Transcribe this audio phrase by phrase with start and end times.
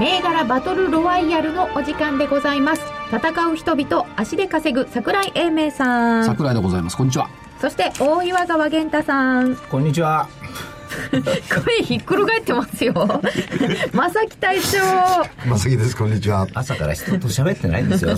[0.00, 2.82] 銘柄バトルロワイヤルのお時間でございます
[3.12, 6.96] 戦う人々足で稼ぐ桜井英明さん桜井でございます。
[6.96, 7.28] こんにちは。
[7.60, 10.26] そして大岩川源太さんこんにちは。
[11.12, 12.94] 声ひっくり返ってますよ
[13.92, 14.78] 正木隊長
[15.46, 16.46] まさきです、こんにちは。
[16.54, 18.16] 朝から人と喋ってないんですよ。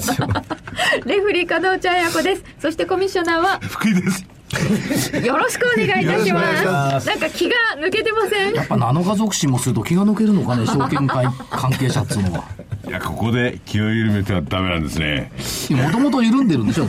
[1.05, 4.25] レフリー加藤茶彩子ですそしてコミッショナーは福井です。
[5.25, 8.55] よろしくお願いいたしますなんか気が抜けてません？
[8.55, 12.45] やっぱ7日続進もすると気が抜けるのかね、 証券会関係者っつうのは。
[12.87, 15.33] いや、ここで気を緩めてはダメなんですね。
[15.71, 16.85] もともと緩んでるんでしょ。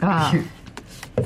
[0.00, 0.36] ああ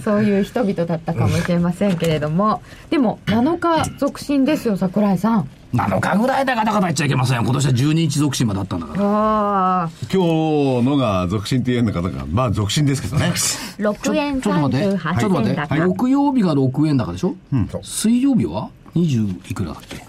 [0.05, 7.42] そういう人々だったかもしれませんけれどもでも7日続進ですよ桜井さん7日ぐらいでガタガタ言っちゃいけませんよ。
[7.44, 9.05] 今年は12日続進までだったんだから。
[9.05, 13.27] ああ今日のが続進って言えんのかなんか、まあ続進ですけどね。
[13.78, 14.84] 6円ちょっと待って。
[14.86, 15.61] ちょっ38と待って。
[15.61, 17.36] 円高、木曜日が6円高でしょ、
[17.84, 20.05] 水曜日は ?20 いくらだっけ？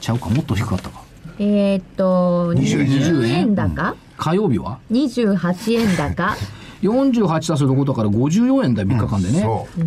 [0.00, 1.00] ちゃうか、もっと低かったか。
[1.40, 6.36] えーっと20円高、火曜日は？28円高
[6.82, 9.40] 48足すとから54円だよ、3日間でね。
[9.40, 9.82] そう。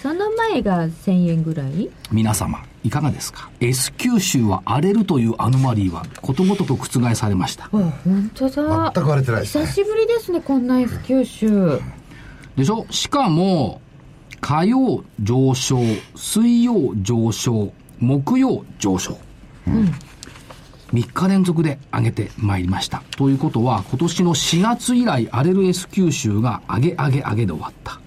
[0.00, 1.90] その前が1000円ぐらい？
[2.12, 7.64] 皆様、いかがですか ?S 九州は荒れるというアノマリーはことごとく覆されました。
[7.64, 11.80] あ本当だ全く割れてないですね久しぶりですねこんな S 九州
[12.56, 12.86] でしょ？
[12.90, 13.80] しかも、
[14.40, 15.78] 火曜上昇、
[16.14, 19.18] 水曜上昇、木曜上昇。
[20.92, 23.02] 3日連続で上げてまいりました。
[23.16, 28.00] ということは、今年の4月以来、荒れる S 九州が上げ上げ上げで終わった。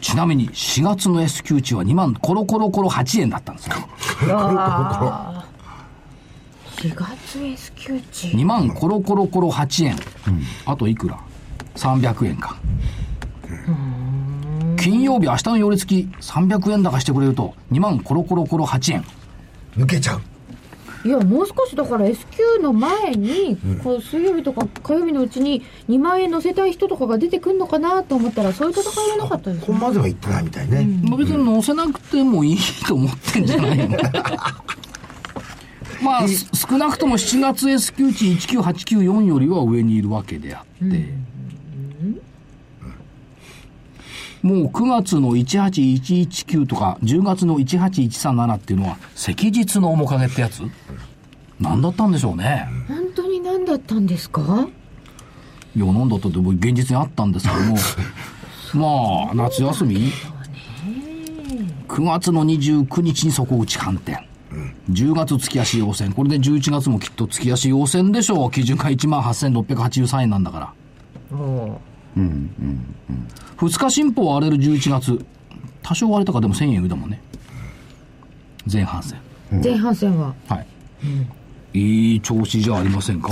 [0.00, 3.76] ちなみに、4月の S 九州は2万コロコロコロ8円だったんですよ。
[6.78, 9.96] 4月 S 九地2万コロコロコロ8円。
[10.64, 11.18] あといくら
[11.74, 12.56] ?300 円か。
[14.78, 19.04] 金曜日、明日の寄り付き300円高してくれると、2万コロコロコロ8円。
[19.76, 20.22] 抜けちゃう。
[21.04, 29.66] いやもう少しだから S q の前に、こう水曜日とか火曜日のうちに2万円乗せたい人とかが出てくるのかなと思ったらそういう戦いはなかったですね。
[29.66, 30.86] ここまでは行ってないみたいね。
[31.04, 33.96] まあ別に乗せなくてもいいと思ってんじゃないの
[36.02, 41.08] まあ、す少なくとも7月 S q 値19894よりは上にいるわけであって、
[44.42, 50.62] もう9月の18119とか、10月の18137っていうのは、赤日の面影ってやつ？
[51.60, 52.68] 何だったんでしょうね。
[52.86, 54.68] 本当に何だったんですか？
[55.76, 57.76] いや、なんだったって、現実にあったんですけども、
[59.26, 60.12] まあ、夏休み
[61.88, 64.26] ?9 月の29日に底打ち反転。
[64.90, 66.12] 10月月足要線。
[66.12, 68.50] これで11月もきっと月足要線でしょう。
[68.50, 70.72] 基準が18,683円なんだか
[71.30, 71.38] ら。
[72.16, 75.24] 2日進歩は荒れる11月。
[75.82, 77.20] 多少割れたかでも1000円上だもんね。
[78.70, 79.18] 前半戦。
[79.62, 80.66] 前半戦ははい。
[81.74, 83.30] いい調子じゃありませんか？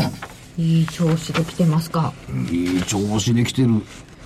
[0.56, 2.12] いい調子で来てますか
[2.50, 3.82] いい調子できてる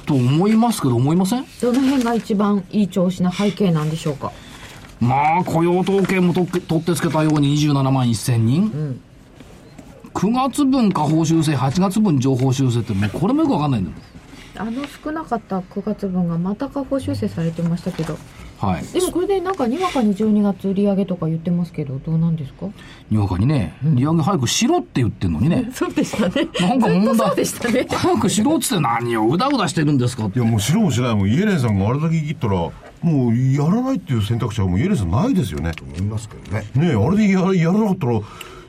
[0.06, 1.44] と思いますけど、思いません？
[1.61, 4.31] どの辺が一番いい調子な背景なんでしょうか？
[5.00, 9.00] まあ、雇用統計もと取ってつけたように27万1000人。
[10.12, 13.97] 9月分下方修正、8月分上方修正って、もうこれもよくわかんないんだよ。
[14.60, 18.19] あの少なかった9月分がまた下方修正されてましたけど
[18.59, 18.84] はい。
[18.93, 22.66] でもこれでなんかにわかに12月売り上げとか言ってますけどどうなんですか？
[23.10, 25.70] にわかにね、利上げ早くしろって言ってんのにね。
[25.72, 27.16] そうでしたねなんか 問題。
[27.16, 31.14] そうでしたね早くしろっつって何をうだうだしてるんですかっていや、もう知ろうもしない。
[31.17, 32.73] もうイエレンさんがあれだけ切ったら、も
[33.29, 35.73] うやらないっていう選択肢はもうイエレンさんないですよね。
[35.82, 36.67] 思いますけどね。
[36.75, 38.20] ねえ、あれでややらなかったら、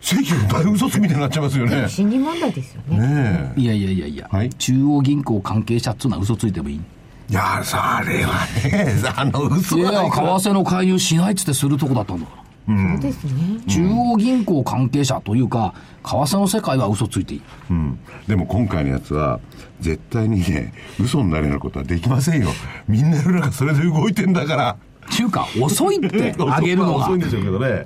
[0.02, 1.88] 正規の大嘘つきみたいになっちゃいますよね。
[1.88, 6.82] 心理問題ですよねねいやいやいやいや、はい中央銀行関係者っつうのは嘘ついてもいい。
[7.30, 7.32] え。
[7.32, 10.08] いや、それはね、 あの、嘘いやいや、為。
[10.10, 12.42] 替の介入しないっつってするとこだったんだから。
[12.68, 17.42] そうですね中央銀行関係者というか、為替の世界は嘘ついていい。
[17.70, 18.00] うん。
[18.28, 19.40] でも今回のやつは、
[19.80, 22.50] 絶対にね、嘘になるようなことはできませんよ。
[22.88, 24.78] みんな世の中それで動いてんだから。
[25.12, 27.20] っていうか、遅いって、 上げるのが遅いん。
[27.20, 27.86] でしょうけどね。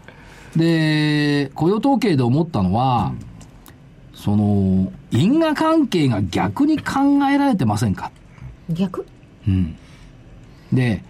[0.56, 3.14] で、雇用統計で思ったのは、
[4.14, 8.12] その、因果関係が逆に考えられてませんか？
[8.70, 9.06] 逆？
[10.72, 11.04] で、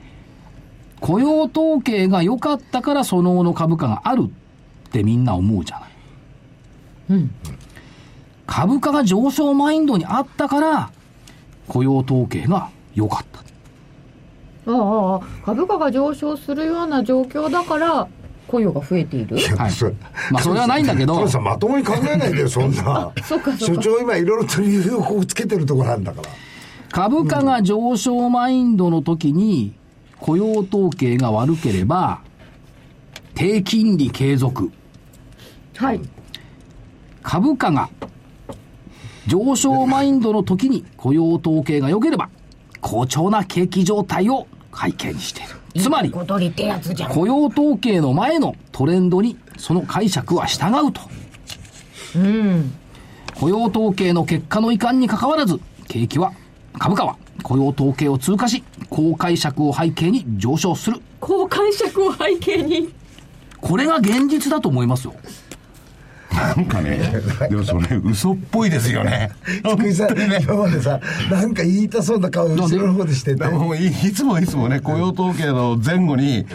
[1.00, 5.88] 雇用統計が良かったからその後の株価があるってみんな思うじゃな
[7.18, 7.30] い。
[8.48, 10.92] 株価が上昇マインドにあったから、
[11.68, 13.40] 雇用統計が良かった。
[14.72, 18.08] ああ株価が上昇するような状況だから
[18.56, 19.38] 雇用が増えている？
[19.58, 19.72] はい。
[19.72, 19.94] それ
[20.32, 21.28] まあそれはないんだけど。
[21.42, 23.12] まともに考えないでよそんな。
[23.24, 26.30] そうかそう所か長今いろいろと理由をつけてるところなんだから。
[26.92, 29.74] 株価が上昇マインドの時に
[30.20, 32.22] 雇用統計が悪ければ、
[33.34, 34.72] 低金利継続。
[35.76, 36.00] はい。
[37.22, 37.90] 株価が
[39.28, 42.30] 上昇マインドの時に雇用統計が良ければ、
[42.80, 45.50] 好調な景気状態を背景にしている。
[45.78, 51.02] つまり、雇用統計の前のトレンドにその解釈は従うと。
[53.40, 56.32] 雇用統計の結果の遺憾にかかわらず、景気は、
[56.80, 61.02] 株価は雇用統計を通過し、高解釈を背景に上昇する。
[61.20, 62.94] 高解釈を背景に
[63.60, 65.16] これが現実だと思いますよ。
[66.36, 67.00] なんかね、
[67.50, 69.32] でもそれ嘘っぽいですよね。
[69.64, 71.00] 福井さんね今までさ
[71.32, 73.44] なんか言いたそうな顔後ろの方でしてて
[74.08, 76.46] いつもいつもね、雇用統計の前後に、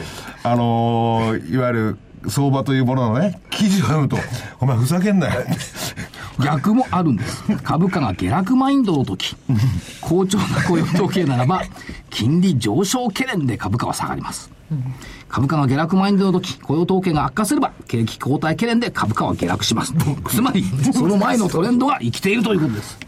[0.43, 1.99] あのーいわゆる
[2.29, 4.19] 相場というもののね、記事を読むと、
[4.61, 5.43] お前ふざけんなよ。
[6.45, 7.43] 逆もあるんです。
[7.63, 9.37] 株価が下落マインドの時、
[10.01, 11.63] 好調な雇用統計ならば、
[12.11, 14.51] 金利上昇懸念で株価は下がります。
[15.31, 19.95] 株価が下落マインドの時、雇用統計が悪化すれば、景気後退懸念で株価は下落します。
[20.29, 22.99] つまり、 その前のトレンドが生きているということです。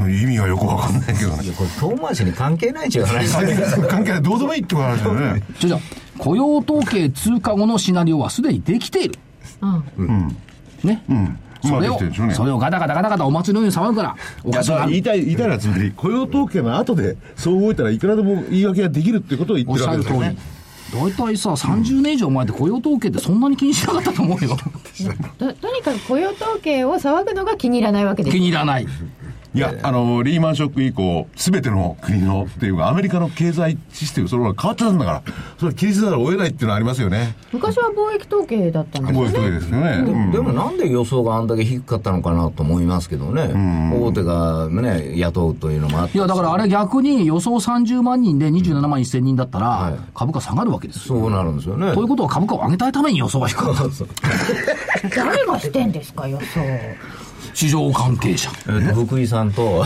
[0.00, 1.52] 意味がよくわかんないけどね。
[1.56, 3.86] これ遠回しに関係ないじゃないですか。
[3.88, 4.22] 関係ない。
[4.22, 5.42] どうでもいいってことなんですよね。
[5.60, 5.78] じゃじゃ
[6.18, 9.14] 雇用統計通過後のシナリオはすでにできている。
[10.82, 11.02] ね。
[11.62, 20.59] それを、まあできてるでしょうねそれをガタガタガタガタお祭りのように騒ぐから、おいやかしいな言いたい、言いたいのはつまり、雇用統計の後で、そう動いたらいくらでも言い訳ができるってことを言ってるおっしゃる通りわけですよね。。
[20.92, 24.56] 大体さ、30年以上前って雇用統計ってそんなに気にしなかったと思うよ。
[25.38, 28.86] ととにかく雇用統計を騒ぐのが気に入らないわけです気に入らない。
[29.52, 35.22] いや、あの、リーマンショック以降、すべての国の、っていうか、アメリカの経済システム、それは変わってたんだから、
[35.58, 37.34] それは切り捨てざるを得ないっていうのはありますよね。
[37.52, 39.20] 昔は貿易統計だったんですね。
[39.20, 40.04] いう時ですよね。
[40.06, 40.30] うん。
[40.30, 43.50] でもなんで予想があんだけ低かったのかなと思いますけどね、
[43.92, 51.20] 大手がね、雇うというのもあって、いや、だからあれ逆に予想30万人で27万1000人だったらはい、株価下がるわけですよ。
[51.20, 51.92] そうなるんですよね。
[51.94, 53.80] ということは株価を上げたいために予想が低かった。
[55.16, 56.60] 誰がしてんですか予想
[57.54, 58.50] 市場関係者。
[58.68, 59.84] えっと福井さんと、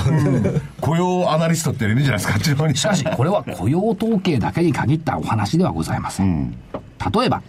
[0.80, 2.76] 雇用アナリストっているんじゃないですか、あっちの方に。
[2.76, 6.52] しかし、これは雇用統計だけに限ったお話ではございません。
[7.14, 7.42] 例えば、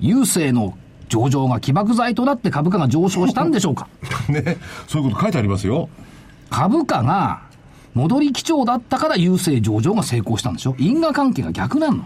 [0.00, 0.76] 郵政の
[1.08, 3.88] 上場が起爆剤となって株価が上昇したんでしょうか
[4.28, 5.88] ね、そういうこと書いてありますよ。
[6.50, 7.42] 株価が
[7.94, 12.04] 戻り基調だったから郵政上場が成功したんでしょ因果関係が逆なの。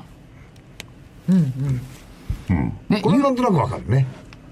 [2.88, 4.06] ね、これなんとなくわかるね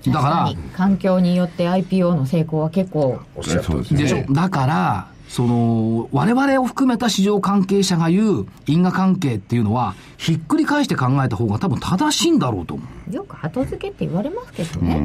[0.06, 4.16] だから、環境によって IPO の成功は結構おっしゃるそうですでしょ？
[4.18, 4.26] ね。
[4.30, 13.14] だから、その、我々を含めた市場関係者が言う因果関係っていうのは、ひっくり返して考えた方が多分正しいんだろうと思う。
[13.14, 15.02] よく後付けって言われますけどね、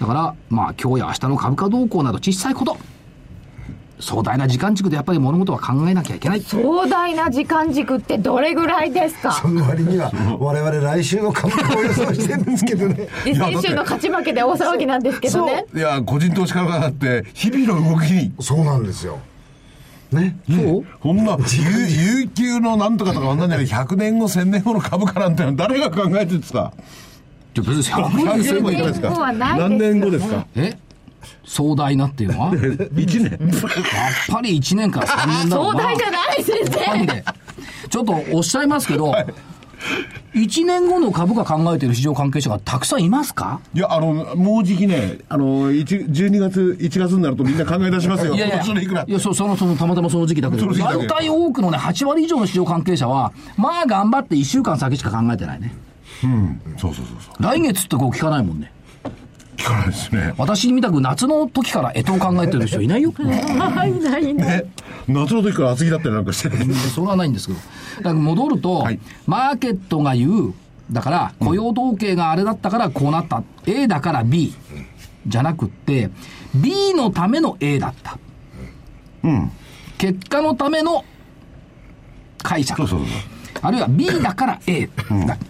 [0.00, 2.78] だから、まあ、今日や明日の株価動向など小さいこと。
[3.98, 6.40] 壮大な時間軸でやっぱり物事は考えなきゃいけない。
[6.42, 9.32] 壮大な時間軸ってどれぐらいですか？
[9.32, 12.94] その割には我々来週の株価を予想してるんですけどね。
[13.24, 15.64] で先週の勝ち負けで大騒ぎなんですけどね。
[15.74, 19.18] いや、個人投資家の方って、日々の動きに、そうなんですよ。
[20.12, 20.36] ね？
[20.48, 20.84] そう？
[21.00, 26.72] こんな、 有有給のなんとかとか、あんなんじゃない、100年後、1000年後の株価なんて誰が考えてるんですか？
[27.54, 30.46] じゃあ別に100 100年年後いかがですか？100年後はないですよ何年後ですか？
[30.54, 30.78] え？
[31.46, 32.46] 壮大なっていうのは？
[32.54, 33.38] やっ ?1 年。
[34.28, 35.80] ぱり1年から3年だろうな。
[35.80, 37.24] 壮大じゃない先生なんで？
[37.88, 39.14] ちょっとおっしゃいますけど、
[40.34, 43.60] 1年後の株価考えてる市場関係者がたくさんいますか？
[43.74, 48.34] いや、あの、もうじきね、あの、1 12月、1月になるとみんな考え出しますよ。
[48.34, 55.72] いやいや、いくらいやそその、その、たまたまその時期だけど、大体多くのね、8割以上の市場関係者は、まあ頑張って1週間先しか考えてないね。
[56.76, 57.42] そうそうそうそう。
[57.42, 58.72] 来月ってこう聞かないもんね。
[59.66, 60.34] 聞かないですね。
[60.38, 63.12] 私みたく夏の時から干支を考えてる人 いないよ。
[63.18, 64.64] ないないないね。
[65.08, 66.72] 夏の時から厚着だったりなんかしてね。
[66.74, 67.58] それはないんですけど。
[67.96, 70.54] だから戻ると、はいマーケットが言う、
[70.92, 73.42] だから雇用統計があれだったからこうなった。
[73.66, 74.54] A だから B。
[75.26, 76.10] じゃなくって、
[76.54, 78.18] B のための A だった。
[79.24, 79.50] うん。
[79.98, 81.04] 結果のための
[82.40, 82.80] 解釈。
[82.82, 83.08] そうそうそう。
[83.62, 84.88] あるいは B だから A。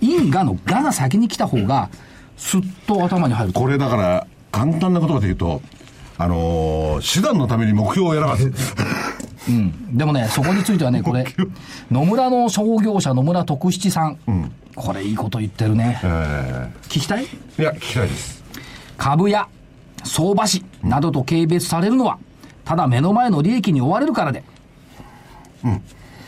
[0.00, 1.90] 因果のがが先に来た方が、
[2.36, 3.60] すっと頭に入ると。
[3.60, 5.62] これだから、簡単な言葉で言うと、
[6.18, 8.52] あのー手段のために目標を選ばず。
[9.92, 11.24] でもね、そこについてはね、これ、
[11.90, 14.18] 野村の商業者野村徳七さん。
[14.74, 16.00] これいいこと言ってるね。
[16.02, 17.24] え聞きたい？
[17.26, 18.42] ーいや、聞きたいです。
[18.96, 19.46] 株や
[20.04, 22.18] 相場師などと軽蔑されるのは、
[22.64, 24.42] ただ目の前の利益に追われるからで、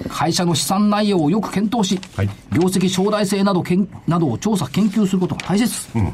[0.08, 2.30] 会社の資産内容をよく検討し、はい。
[2.52, 5.88] 業績将来性などけんなどを調査研究することが大切。
[5.98, 6.04] よ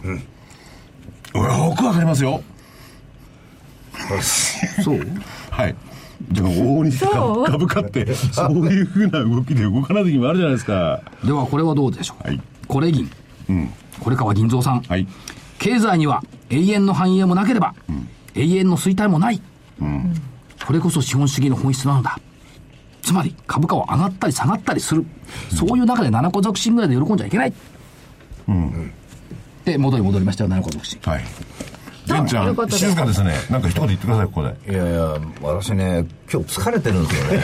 [1.77, 2.43] くわかりますよ。
[4.83, 5.01] そう？
[5.51, 5.75] はい。
[6.31, 7.45] でも、大西さんそう？
[7.45, 11.03] 株価って、そういうふうな動きで動かない時もあるじゃないですか。
[11.25, 12.41] ではこれはどうでしょう、はい。
[12.67, 13.11] これ銀、
[14.01, 15.07] これ川銀蔵さん、はい。
[15.59, 17.75] 経済には永遠の繁栄もなければ、
[18.35, 19.41] 永遠の衰退もない、
[20.67, 22.19] これこそ資本主義の本質なのだ
[23.05, 25.05] つまり株価は上がったり下がったりする、
[25.55, 27.53] そういう中で七個属進ぐらいで喜んじゃいけない、
[29.65, 31.25] で元に戻りましたよ七個属進はい。
[32.07, 33.35] 玄ちゃん、静かですね。
[33.51, 34.73] なんか一言言ってください、ここで。
[34.73, 37.43] いやいや、私ね、今日疲れてるんですよね。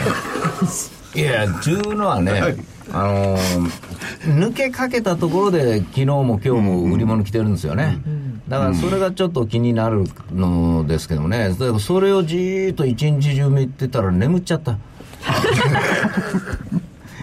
[1.15, 2.55] いや、ちゅうのはね、
[2.93, 3.69] あのー
[4.21, 7.97] 抜けかけたところで、昨日も今日も売り物来てるんですよね。
[8.47, 14.77] だからそれがちょっと気になるのですけどもね、だからそれをじーっと一日中見てたら眠っちゃった。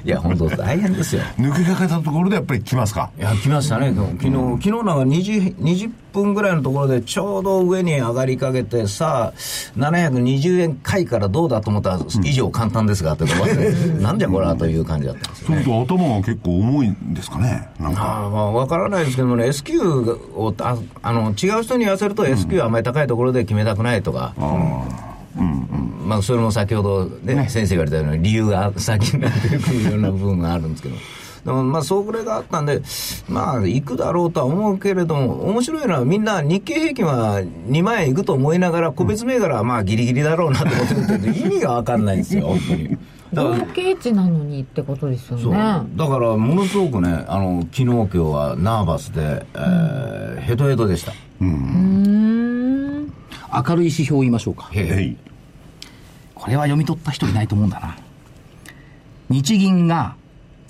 [0.05, 1.23] いや、本当大変ですよ。
[1.39, 3.11] 抜けかけたところでやっぱり来ますか？
[3.19, 9.39] いや、来ましたね、昨日、昨日なんか 20, 20分ぐらいのところで、ちょうど上に上がりかけて、さあ、
[9.79, 13.25] 720円買いからどうだと思ったら、以上簡単ですが、って
[14.01, 17.69] なんじゃこれはという感じだったんですよそうすると頭が結構重いんですかね。
[17.79, 18.03] なんか。
[18.03, 24.33] ああまあ、わからないですけどもね、S q をああの違う人に言わせると、S q はあまり高いところで決めたくないとか、
[25.39, 30.97] まあ、それも先ほど、ね先生が言われたように、理由が先になってくるような部分があるんですけど。
[31.45, 32.83] でもまあ、それがあったんで、
[33.29, 42.99] まあ、行くだろうとは思うけれども、面白いのは、みんな日経平均は2万円行くと思いながら、個別銘柄はまあ、ギリギリだろうなと思ってるけど、意味がわかんないんですよ、本当に。
[43.35, 45.83] 合計値なのにってことですよね。
[45.97, 51.13] だからものすごくね、あの昨日、今日はナーバスで、えーヘトヘトでした。
[51.13, 53.13] うーん。
[53.53, 55.17] 明るい指標を言いましょうかい。
[56.39, 57.97] これは読み取った人いないと思うんだな。
[59.29, 60.15] 日銀が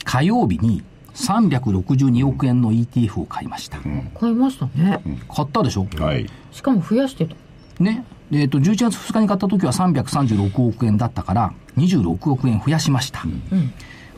[0.04, 0.82] 火曜日に
[1.14, 3.78] 362億円の ETF を買いました、
[4.18, 5.00] 買いましたね。
[5.28, 6.28] 買ったでしょ、はい。
[6.50, 7.36] しかも増やしてた。
[7.80, 8.04] ね。
[8.30, 13.22] でえっと、11月2日に買った時は336億円だったから26億円増やしました、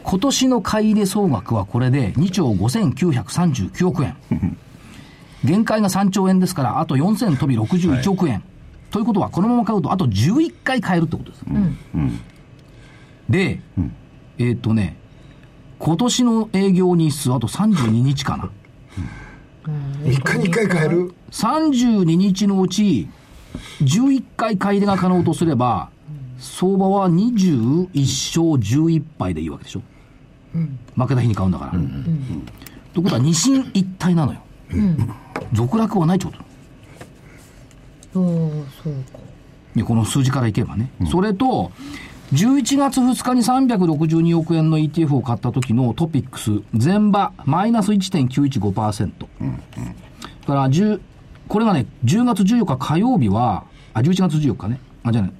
[0.02, 4.16] 今年の買い入れ総額はこれで2兆5939億円。
[5.44, 8.42] 限界が3兆円ですからあと4000飛び61億円、
[8.90, 11.44] ということはこのまま買うとあと11回買えるってことです、
[13.28, 13.60] で、
[14.38, 14.96] えっとね
[15.78, 18.50] 今年の営業日数あと32日かな。
[20.02, 23.08] 3日に1回買える？32日のうち
[23.82, 25.90] 11回買い入れが可能とすれば、
[26.38, 29.82] 相場は21勝11敗でいいわけでしょ、
[30.96, 31.72] 負けた日に買うんだから。
[31.72, 34.40] ということは二進一退なのよ、
[35.52, 36.38] 続落はないってこと
[38.12, 41.70] この数字からいけばね、それと
[42.32, 49.10] 11月2日に362億円の ETF を買った時のトピックス前場マイナス1.915%、
[50.46, 51.00] から10
[51.48, 53.64] これがね10月14日火曜日は
[53.94, 54.80] あ11月14日ね。
[55.02, 55.34] あじゃないん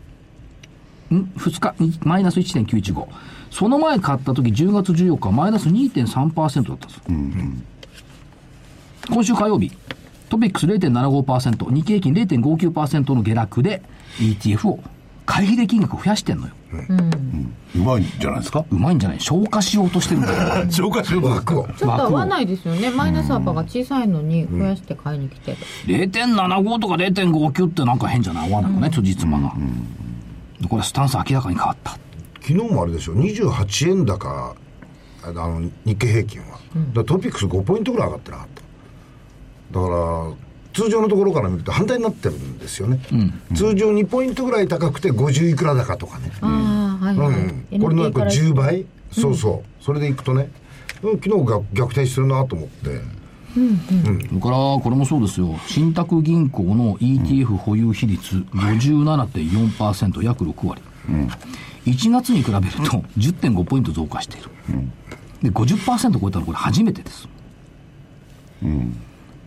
[1.36, 1.74] ？2日？
[1.78, 3.08] にマイナス1.915
[3.50, 7.02] その前買った時10月14日マイナス2.3%だったんです、
[9.08, 9.70] 今週火曜日
[10.30, 13.82] トピックス0.75%日経平均0.59%の下落で
[14.18, 14.80] ETF を
[15.26, 16.54] 買い入れ金額を増やしてんのよ。
[17.74, 18.64] うまいんじゃないですか？
[18.70, 19.20] うまいんじゃない？
[19.20, 20.32] 消化しようとしてるんだ
[20.64, 20.64] よ。
[20.70, 21.64] 消化しようと枠を。
[21.64, 22.90] ちょっと合わないですよね。
[22.90, 25.52] マイナス幅が小さいのに増やして買いに来て。
[25.52, 25.58] る。
[25.86, 28.50] 0.75とか0.59ってなんか変じゃない？
[28.52, 29.52] 合わないのね、辻褄が、
[30.68, 31.92] これスタンス明らかに変わった。
[32.40, 33.14] 昨日もあれでしょ。
[33.14, 34.54] 28円高
[35.22, 36.58] あの日経平均は、だか
[36.94, 38.59] らトピックス5ポイントぐらい上がってなかった
[39.72, 40.32] だから
[40.72, 43.00] 通常のところから見ると反対になってるんですよね、
[43.54, 47.34] 通常2ポイントぐらい高くて50いくら高とかね、ああ、はいはい。
[47.72, 49.84] うん、これの約 NT から10倍、そうそう。
[49.84, 50.42] それでいくとね。
[50.42, 50.50] うん
[51.02, 53.00] 昨日が逆転するなと思って。
[53.54, 53.58] そ
[54.34, 55.58] れからこれもそうですよ。
[55.66, 60.82] 信託銀行の ETF 保有比率57.4%約6割、
[61.86, 64.50] 1月に比べると10.5ポイント増加している、
[65.42, 67.26] で50%超えたのこれ初めてです、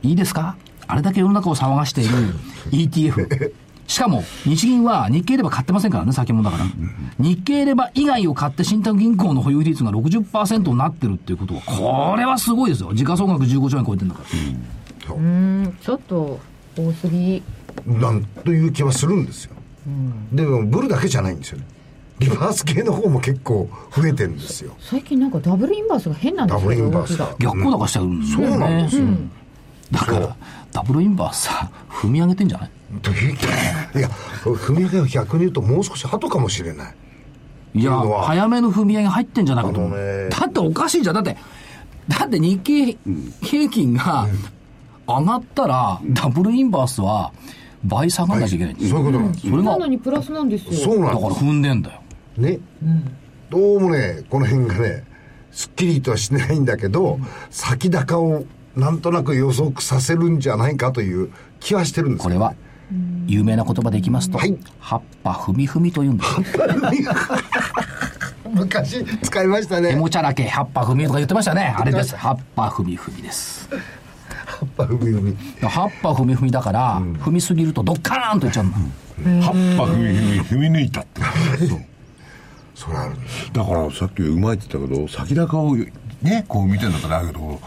[0.03, 0.55] いいですか？
[0.88, 2.13] あれだけ世の中を騒がしている
[2.72, 3.53] ETF
[3.88, 6.69] しかも日銀は日経レバ買ってませんからね先物だから、
[7.19, 12.93] 日経レバ以外を買って信託銀行の保有比率が60%になってるっていうことはこれはすごいですよ。
[12.93, 14.24] 時価総額15兆円超えてるんだか
[15.10, 16.39] ら、うん、ちょっと
[16.77, 17.43] 多すぎ。
[17.86, 19.55] なんという気はするんですよ、
[20.31, 21.65] でもブルだけじゃないんですよね。
[22.19, 24.74] リバース系の方も結構増えてるんですよ。
[24.79, 27.36] 最近なんかダブルインバースが変なんですよ、ダブルインバースが。
[27.39, 29.07] 逆効高しちゃうんですよね、そうなんですよ、
[29.94, 30.36] だから
[30.72, 32.70] ダブルインバースさ踏み上げてんじゃない？
[33.02, 34.10] といういや
[34.44, 36.96] 踏み上げは逆に言うともう少し後かもしれない。
[37.76, 41.16] いや早めの踏み上げ入ってんじゃないかと思う、だっておかしいじゃん。
[41.16, 41.38] だって
[42.08, 42.98] だって日経
[43.42, 44.28] 平均が
[45.08, 47.32] 上がったら、ダブルインバースは
[47.84, 48.74] 倍下がんなきゃいけない。
[48.74, 49.50] んですよ、そういうことなんです。
[49.50, 50.74] それがなのにプラスなんですよ。
[50.74, 52.02] そうなんだから踏んでんだよ。
[52.38, 52.60] ね、
[53.50, 55.04] どうもねこの辺がね
[55.52, 57.20] すっきりとはしないんだけど、
[57.50, 62.39] 先高をなんとなく予測させるんじゃないかという気はしてるんですけど。
[62.39, 62.56] ねこれは
[63.25, 64.58] 有名な言葉でいきますと、はい。
[64.80, 66.58] 葉っぱ踏み踏みというんです。
[66.58, 67.12] よ
[68.53, 69.92] 昔使いましたね。
[69.92, 71.74] エモチャラケ葉っぱ踏みとか言ってましたね。
[71.77, 72.15] あれです。
[72.15, 73.70] 葉っぱ踏み踏みです。
[74.46, 75.38] 葉っぱ踏み踏み。
[75.62, 81.22] 葉っぱ踏み踏みだから、踏みすぎるとドッカーンといっちゃう葉っぱ踏み踏み踏み抜いたって。
[82.75, 85.77] それあるんですだからさっきうまいって言ったけど先高を
[86.24, 87.60] ねこう見てんだったらだけど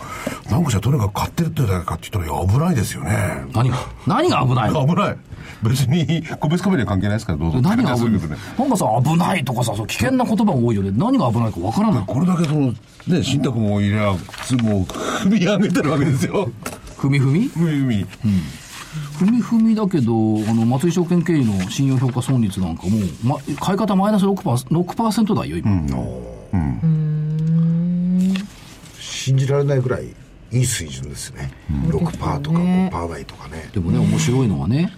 [0.50, 3.44] なんかじゃとにかく買ってるってだけかって言ったら危ないですよね。
[3.52, 3.76] 何が？
[4.06, 4.72] 何が危ない？
[4.72, 5.16] の危ない。
[5.62, 7.60] 別に個別カメラに関係ないですからどうぞ。
[7.60, 8.10] 何が危ない？
[8.58, 10.90] なんかさ危ないとかさそう危険な言葉が多いよね。
[10.94, 12.04] 何が危ないかわからない。
[12.06, 12.72] これだけその
[13.08, 16.50] ね信託も入れゃ普通もう踏み上げてるわけですよ。
[16.96, 17.50] 踏み踏み？
[17.50, 18.06] 踏み踏み。
[19.18, 20.12] 踏み踏みだけど
[20.50, 25.70] あの松井証券経理の信用評価損率なんかも、ま、買い方マイナス 6%, 6台よ今、
[29.26, 30.14] 信じられないぐらい
[30.52, 31.50] いい水準ですね、
[31.88, 33.68] 6%とか5%台とかね。
[33.72, 34.92] でもね面白いのはね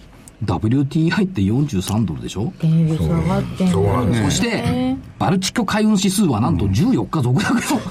[0.45, 3.65] WTI って43ドルでしょ、原油下がって。
[3.65, 4.23] んそうなんです。
[4.25, 7.81] そしてバルチック海運指数はなんと14日続落よ、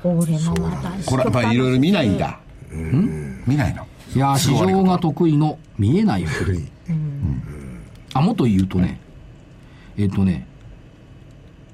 [0.00, 2.38] これもまたこれやっぱりいろいろ見ないんだ。
[2.70, 3.42] うん。
[3.44, 3.84] 見ないの？
[4.14, 6.28] いやー市場が得意の見えないよ。
[6.28, 6.62] 古い。
[8.14, 9.00] あもっと言うとね
[9.98, 10.46] えっ、とね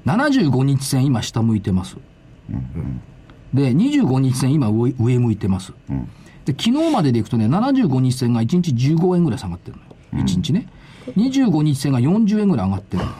[0.07, 1.99] 75日線今下向いてます、
[3.55, 5.73] で25日線今上上向いてます、
[6.45, 10.69] で昨日まででいくとね75日線が1日15円ぐらい下がってるのよ、1日ね。
[11.17, 13.11] 25日線が40円ぐらい上がってるの、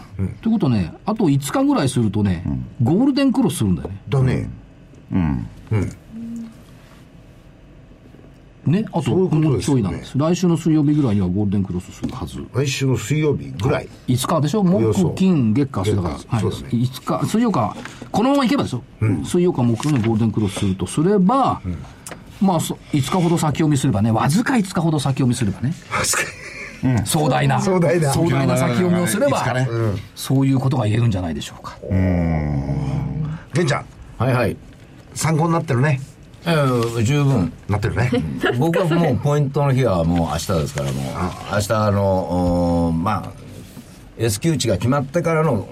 [0.41, 2.45] ということはねあと5日ぐらいするとね、
[2.83, 4.01] ゴールデンクロスするんだよね。
[4.09, 4.49] だね
[8.67, 9.83] ねあとそういうこともうですよね。
[9.83, 10.17] ちょいなんです。
[10.17, 12.45] 来週の水曜日ぐらいにはゴールデンクロスするはず。
[12.55, 13.89] 来週の水曜日ぐらい。
[14.07, 14.63] 5日でしょ？
[14.63, 16.69] 木金月火水だから、はい、そうですね。
[16.71, 17.27] 5日。
[17.27, 17.77] 水曜か
[18.11, 18.83] このままいけばですよ、
[19.25, 21.61] 水曜か木曜にゴールデンクロスするとすれば、
[22.41, 25.75] まあそ5日ほど先読みすればねわずか5日ほど先読みするばね。
[27.05, 27.61] 壮大な。
[27.61, 28.13] 壮大な。
[28.13, 30.01] 壮大な先読みをすれば、5日ね。
[30.17, 31.77] そういうことが言えるんじゃないでしょうか、
[33.55, 33.87] 玄ちゃん。
[34.19, 34.57] はいはい。
[35.15, 36.01] 参考になってるね
[36.45, 37.53] えー十分。
[37.69, 38.11] なってるね。
[38.59, 41.05] 僕はもうポイントの日はもう明日ですから、もう、
[41.53, 43.43] 明日あの、まあ、
[44.19, 45.69] S q 値が決まってからの、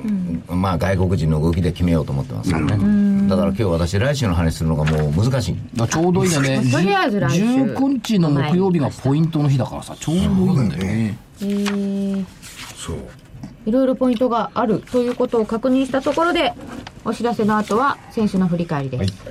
[0.49, 3.29] まあ外国人の動きで決めようと思ってますからね。
[3.29, 5.57] だから今日私来週の話するのがもう難しい。
[5.77, 6.63] だからちょうどいいよね。
[6.71, 7.45] とりあえず来週。
[7.45, 11.19] 19日の木曜日がポイントの日だからさちょうどいいんだよね。
[11.43, 12.27] えー。
[12.77, 12.97] そう。
[13.67, 16.55] いろいろポイントがあるということを確認したところで
[17.05, 19.31] お知らせの後は選手の振り返りです、こ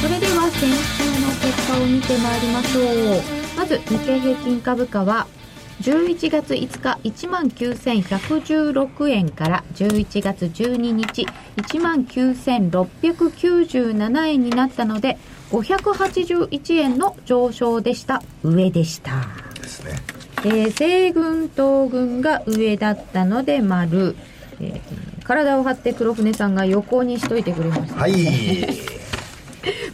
[0.00, 2.84] それでは先週の結果を見てまいりましょう。
[3.56, 5.26] まず日経平均株価は
[5.80, 15.18] 11月5日1万9116円から11月12日1万9697円になったので
[15.50, 18.22] 581円の上昇でした。
[18.44, 19.26] 上でした。
[19.60, 19.96] ですね。
[20.44, 24.14] えー西軍東軍が上だったので丸、
[24.60, 24.80] えー
[25.24, 28.97] 体を張って黒船さんが横にしといてくれました、はい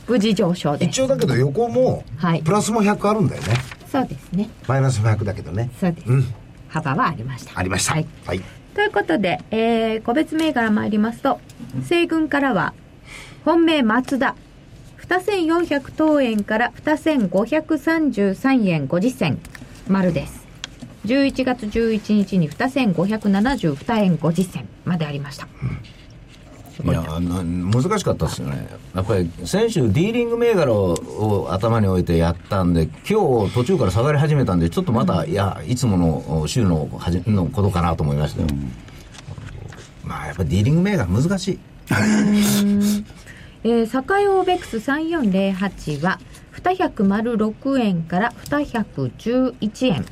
[0.07, 0.90] 無事上昇です。
[0.90, 2.43] 一応だけど横もはい。
[2.43, 3.49] プラスも100あるんだよね。
[3.90, 4.49] そうですね。
[4.67, 5.71] マイナスも100だけどね。
[5.81, 6.25] そうです、うん。
[6.69, 7.59] 幅はありました。
[7.59, 7.95] ありました。
[7.95, 8.43] はい、はい。
[8.75, 11.40] ということで、えー、個別銘柄参りますと、
[11.83, 12.75] 西軍からは、
[13.45, 14.35] 本命松田、
[15.09, 19.38] 2400等円から2533円50銭、
[19.88, 20.45] 丸です。
[21.07, 25.47] 11月11日に2572円50銭までありました。
[26.83, 38.49] いやな難しかったですよね、やっぱり先週、ディーリング銘柄をを頭に置いてやったんで、今日途中から下がり始めたんで、ちょっとまた、いや、いつもの週のはじのことかなと思いましたよ、
[40.03, 41.59] まあやっぱりディーリング銘柄、難しい。
[43.67, 46.19] えー、堺オーベックス3408は、
[46.63, 50.05] 206円から211円。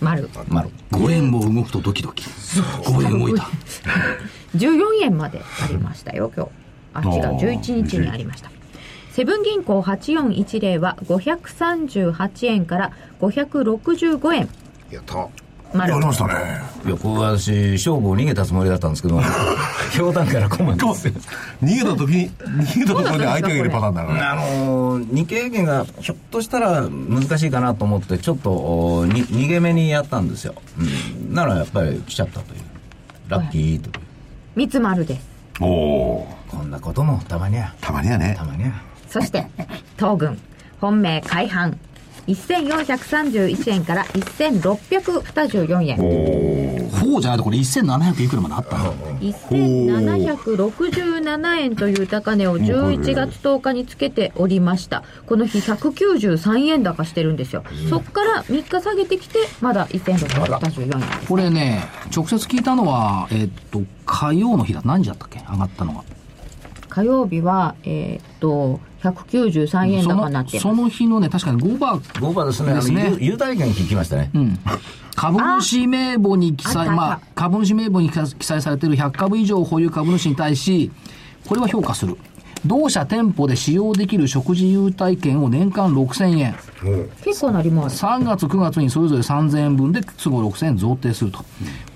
[0.00, 0.28] 丸。
[0.48, 2.24] 丸5円も動くとドキドキ。
[2.24, 3.48] 5円動いた。
[4.56, 6.50] 14円までありましたよ、今日。
[6.94, 8.50] あ、違う、11日にありました。
[9.12, 14.48] セブン銀行8410は538円から565円。
[14.90, 15.28] やった。
[15.72, 16.34] 丸やりましたね。
[16.84, 19.20] いや、これ私、勝負を逃げたつもりだったんですけど、
[19.96, 21.14] 氷段からコマンですよ。
[21.62, 24.32] 逃げた時に、逃げたところで相手がいるパターンだから。
[24.32, 30.54] あのー日経平均がひょっとしたら難しいかなと思って、ちょっとおに逃げ目にやったんですよ。
[30.78, 32.60] うん、ならやっぱり来ちゃったという。
[33.28, 34.05] ラッキーという。
[34.56, 35.28] 三つ丸です。
[35.60, 38.44] おおこんなこともたまにゃ、たまにはねた。
[38.44, 38.72] まにゃ。
[39.08, 39.46] そして、
[39.98, 40.40] 東軍、
[40.80, 41.78] 本命改版。
[42.26, 46.85] 1431円から1624円。
[47.12, 55.02] ほうじゃないとこれ1700いくらまであったの？1767円という高値を11月10日につけておりました。
[55.26, 57.64] この日193円高してるんですよ。
[57.88, 61.26] そっから3日下げてきて、まだ1624円。
[61.26, 64.82] これね、直接聞いたのは、えっと、火曜の日だ。
[64.84, 65.40] 何時だったっけ？
[65.40, 66.02] 上がったのが。
[66.88, 70.74] 火曜日は、えーっと、193円そ高になってのそ。
[70.74, 72.72] の日のね、確かに5番、ゴーバーですね。
[72.72, 74.30] あのですね優優待券聞きましたね。
[74.34, 74.58] うん、
[75.16, 80.92] 株主名簿に記載、まあ、株主名簿に記載記載されている100株以上保有株主に対し、
[81.48, 82.16] これは評価する。
[82.64, 86.54] 同社店舗で使用できる食事優待券を年間6000円。
[87.24, 88.04] 結構なります。
[88.04, 91.44] 3月、9月にそれぞれ3000円分で都合6000円贈呈すると。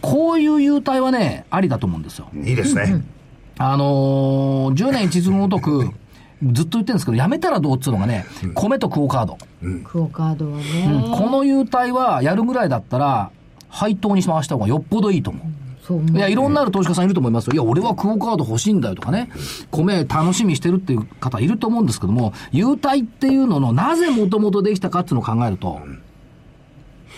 [0.01, 2.29] こういう優待はね、ありだと思うんですよ。
[2.35, 3.03] いいですね。
[3.59, 5.91] あのー、10年一途のごとく、
[6.43, 9.39] ずっと言ってるんですけど、やめたらどうっつうのがね、米とクオカード。
[9.85, 11.17] クオカードはうんね。
[11.17, 13.31] この優待はやるぐらいだったら、
[13.69, 15.47] 配当に回した方がよっぽどいいと思う。
[16.13, 17.53] いや、いろんなある投資家さんいると思いますよ。
[17.53, 19.29] いや、俺はクオカード欲しいんだよとかね。
[19.71, 25.81] 米楽しみにしてるっていう方いると思うんですけども、優待っていうののなぜもともとできたかっていうのを考えると、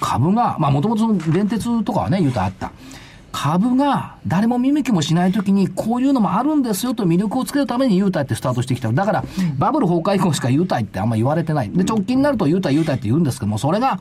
[0.00, 2.72] 株が、まあもともとその電鉄とかはね、優待あった。
[3.32, 8.92] 株が誰も見向きもしないときにこういうのもあるんですよと魅力をつけるために優待ってスタートしてきた。
[8.92, 9.24] だから、
[9.58, 11.70] バブル崩壊以降しか優待ってあんま言われてない。
[11.70, 13.98] で、直近になると優待優待って言うんですけども、それが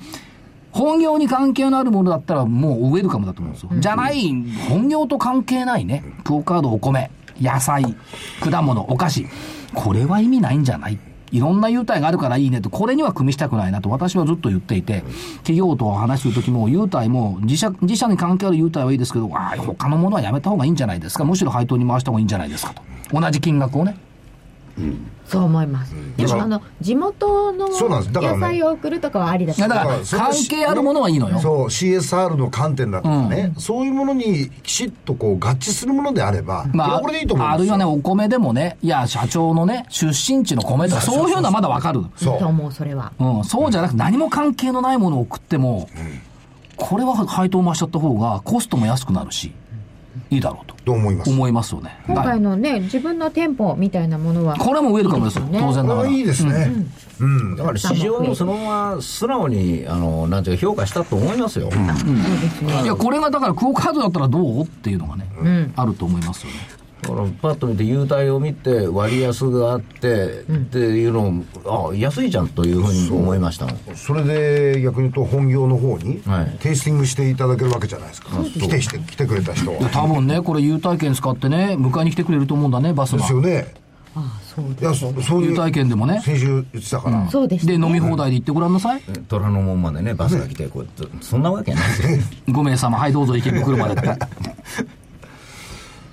[0.72, 3.70] 本業に関係のあるものだったらもうウェルカムだと思うんですよ。
[3.78, 4.34] じゃない、
[4.70, 6.04] 本業と関係ないね。
[6.24, 7.10] クオカード、お米、
[7.42, 7.96] 野菜、
[8.42, 9.26] 果物、お菓子。
[9.74, 10.98] これは意味ないんじゃない？
[11.32, 15.04] いろんな優待があるからいいねと、これには組みしたくないなと私はずっと言っていて、
[15.38, 21.24] 企業と話するときも優待も自社、自社に関係ある優待はいいですけど、ああ、他のものはやめた方がいいんじゃないですか。
[21.24, 22.82] むしろ配当に回した方がいいんじゃないですかと。
[23.12, 23.98] 同じ金額をね。
[25.26, 25.94] そう思います。
[26.18, 28.14] でも、あの、地元のそうなんです。
[28.14, 28.40] だからね。
[28.40, 31.40] 野菜を送るとかはありだだから、関係あるものはいいのよ。
[31.40, 42.02] そう CSR の観点だとかね、そういうものにきちっとこう合致するものであれば、まあ、これでいいと思あるいはね、お米でもね、いや、社長のね、出身地の米とか、そういうのはまだわかる。
[42.18, 42.40] そう。
[42.40, 43.14] と思う、それは。
[43.20, 45.88] うん、そうじゃなくて何も関係のないものを送っても、
[46.76, 49.54] これは配当回しちゃった方がコストも安くなるし、
[50.30, 51.30] いいだろうとと思います。
[51.30, 51.98] 思いますよね。
[52.08, 54.58] 今だ回のね、自分の店舗みたいなものは。
[54.58, 55.68] これはもうウェルカムですよ、いいですよね。
[55.68, 56.02] 当然ながら。
[56.02, 56.74] これはいいですね、
[57.20, 57.56] うん。
[57.56, 61.70] だから市場もそのまま素直に、あの、なんていうか評価したと思いますよ。
[62.84, 64.62] いや、これがだからクオカードだったらどう？
[64.64, 66.81] っていうのがね、あると思いますよね。
[67.02, 76.58] だからパッと見て優待を見て割安があって、っていうのをあ安いじゃんというふうに思いましたそれで逆に言うと本業の方にはい。
[76.60, 79.90] テイスティングしていただけるわけじゃないですか、来てして来てくれた人は。
[79.90, 83.34] 多分ね、これ優待券使ってね、迎えに来てくれると思うんだね、バスがです。
[83.34, 83.74] よね。
[84.14, 85.00] ああ、そういやです。
[85.00, 86.22] そそういう優待券でもね。
[86.24, 87.76] 先週言ってたから、で、そうですね。
[87.76, 89.02] 飲み放題で行ってごらんなさい。
[89.28, 92.18] 虎ノ門までねバスが来てこうやってそんなわけないですよ。
[92.48, 94.20] 5名様、はい、どうぞ池袋までって。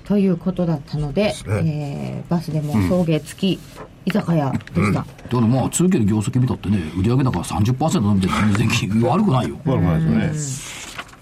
[0.09, 3.59] ということだったので、えーバスでも送迎付き
[4.07, 5.01] 居酒屋でした。
[5.01, 8.69] だからまあ、続ける業績見たってね、売上高30%伸びてるの全
[8.99, 9.57] 然悪くないよ。
[9.65, 11.19] 悪くないですよね。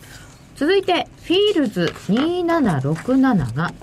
[0.55, 3.73] 続いて、フィールズ2767が、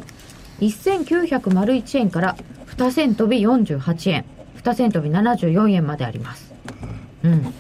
[0.60, 2.36] 1901円から
[2.74, 4.24] 2銭飛び48円、
[4.62, 6.50] 2銭飛び74円まであります。
[7.22, 7.32] うん。
[7.32, 7.54] ん？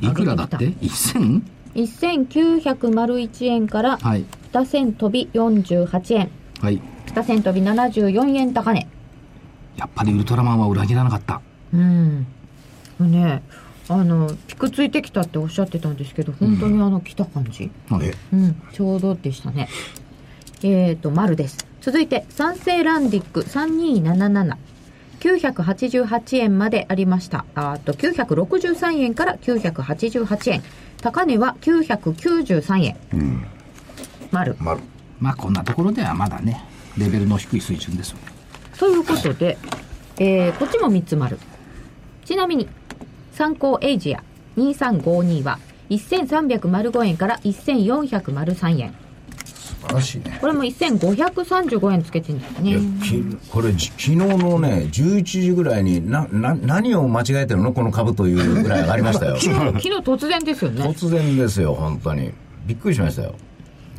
[0.00, 1.42] いくらだって ?1000?
[1.76, 4.24] 1901円からはい。
[4.52, 6.18] 2銭飛び48円。
[6.20, 6.30] はい。
[6.60, 8.86] 2銭飛び74円高値。
[9.76, 11.40] やっぱりウルトラマンは裏切らなかった。
[11.72, 12.26] うん。
[13.00, 13.42] ね
[13.88, 17.70] あの、ピクついてきたっておっしゃってたんですけど、本当にあの、来た感じ。
[17.88, 19.68] はいうん、ちょうどでしたね。
[20.62, 21.66] えーと、丸です。
[21.80, 24.56] 続いて、三成ランディック3277。
[25.20, 27.44] 988円までありました。
[27.54, 30.62] ああと、963円から988円。
[31.00, 32.96] 高値は993円。
[34.30, 34.56] 丸。
[34.60, 34.80] 丸
[35.20, 36.64] まあこんなところではまだね、
[36.96, 38.22] レベルの低い水準ですよね。
[38.78, 39.58] ということで、
[40.18, 41.38] えーこっちも3つ丸。
[42.24, 42.68] ちなみに、
[43.32, 44.22] 参考エイジア
[44.56, 45.58] 2352は、
[45.90, 48.94] 1305円から1403円。
[49.44, 52.78] 素晴らしいねこれも1535円つけてるんですね。
[53.02, 57.72] きこれじ昨日のね11時ぐらいになな何を間違えてるの？
[57.72, 60.82] この株というぐらい上がりましたよ昨日、昨日突然ですよね。
[60.82, 62.32] 突然ですよ本当に
[62.66, 63.34] びっくりしましたよ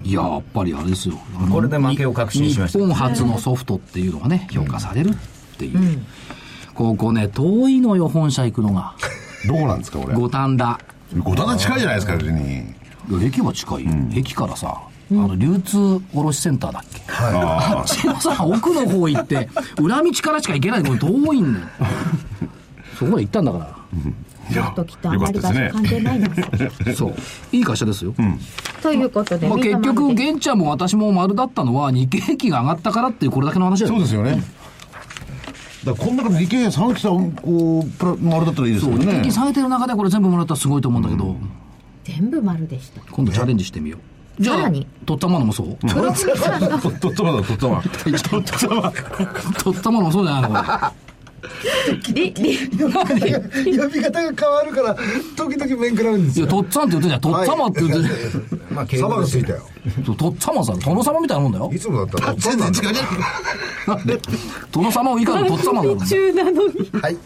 [0.04, 1.16] いややっぱりあれですよ。
[1.52, 2.80] これで負けを確信しました。
[2.80, 6.00] 日本初のソフトっていうのがね、評価されるっていう。
[6.74, 8.96] ここね、遠いのよ、本社行くのが。
[9.48, 10.16] どこなんですかこれ？
[10.16, 10.80] 五反田。
[11.18, 12.60] 五反田近いじゃないですか別に。
[13.10, 14.82] いや駅は近いよ、駅からさ、
[15.12, 19.50] あの流通卸センターだっけ、あっちのさ奥の方行って
[19.82, 20.84] 裏道からしか行けない。
[20.84, 21.66] これ遠いんだよ。
[23.00, 23.80] そこまで行ったんだか
[24.52, 26.28] いやときっとあよまり場所関係ないな。
[26.28, 27.16] らそう。
[27.52, 28.14] いい会社ですよ、
[28.82, 34.42] ということで、まあ、結局玄ちゃんも私も丸だったのは日経平均が上がったからっていうこれだけの話だよそうですよね。
[35.86, 39.00] だからこの中で理系3期さんこうプラ丸だったらいいですよね。
[39.00, 41.36] 日経平均下げてる中でこれ全部もらったらすごいと思うんだけど、
[42.04, 43.02] 全部丸でした。
[43.12, 44.44] 今度チャレンジしてみよう。
[44.44, 44.88] じゃあさらに。
[45.06, 45.78] 取ったものもそう。
[45.88, 45.88] と
[47.00, 50.62] とったまだとったま取ったものもそうじゃないのこれ
[52.14, 52.58] り、り、
[53.78, 54.96] 呼び方が変わるから
[55.36, 59.60] 時々面食らうんですよいやとっつぁんって言ってんじゃんとっつぁまって言ってんじゃん まあ敬サバがついたよ
[60.18, 61.80] とっさまさん、殿様みたいなもんだよい。
[61.80, 63.00] つもだったら全然違うね
[63.88, 64.20] なんで、
[64.72, 66.08] 殿様を以下のとっさまなんだよ。
[66.08, 66.90] 中なのに。
[67.02, 67.18] はい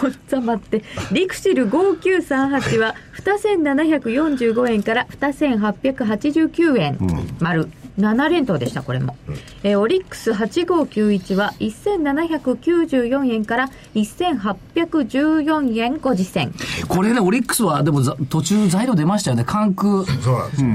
[0.00, 2.94] とっさまって、リクシル5938は
[3.24, 6.98] 2745円から2889円。
[7.40, 7.68] 丸。
[7.98, 9.16] 7連投でした、これも。
[9.62, 16.54] えーオリックス8591は1794円から1814円50銭。
[16.88, 20.04] これね、オリックスは、でもざ途中材料出ましたよね、関空。
[20.04, 20.68] そうなんですよ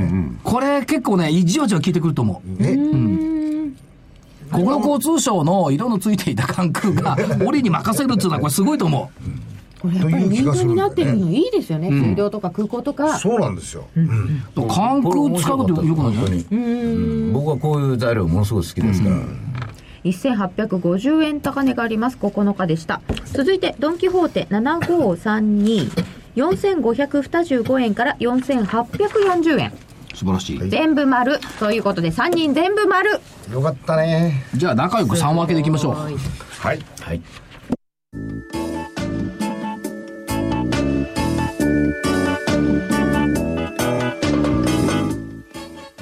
[0.43, 2.61] これ結構ね、じわじわ効いてくると思う。
[2.61, 2.77] ね
[4.51, 9.11] 国土交通省の色のついていた関空が、 折に任せるっていうのはこれすごいと思
[9.81, 11.89] これやっぱり人気になってるのいいですよね。
[11.89, 13.17] 水道とか空港とか。
[13.17, 13.87] そうなんですよ。
[14.55, 16.45] 関空使うとよくない？
[17.31, 19.15] 僕はこういう材料ものすごく好きですから、
[20.03, 22.17] 1850円高値があります。
[22.17, 23.01] 9日でした。
[23.27, 29.71] 続いてドン・キホーテ7532 4525円から4840円。
[30.13, 30.69] 素晴らしい。
[30.69, 31.39] 全部丸。
[31.59, 33.21] ということで3人全部丸。
[33.51, 34.43] よかったね。
[34.55, 35.93] じゃあ仲良く3分けでいきましょう。
[35.93, 36.17] はい。
[36.99, 37.21] はい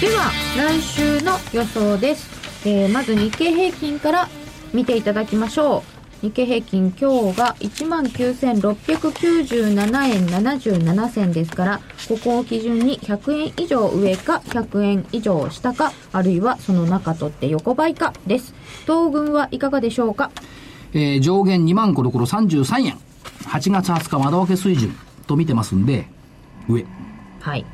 [0.00, 4.28] では来週の予想です、えーまず日経平均から
[4.74, 5.82] 見ていただきましょ
[6.22, 6.26] う。
[6.26, 18.54] 日経平均今日が19,697円77銭ですからここを基準に100円以上上か100円以上下かあるいはその中取って横ばいかです。
[18.82, 20.30] 東軍はいかがでしょうか？
[20.92, 22.98] えー上限2万コロコロ33円。
[23.44, 24.94] 8月20日窓分け水準
[25.26, 26.06] と見てますんで、
[26.68, 26.84] 上。
[27.40, 27.64] はい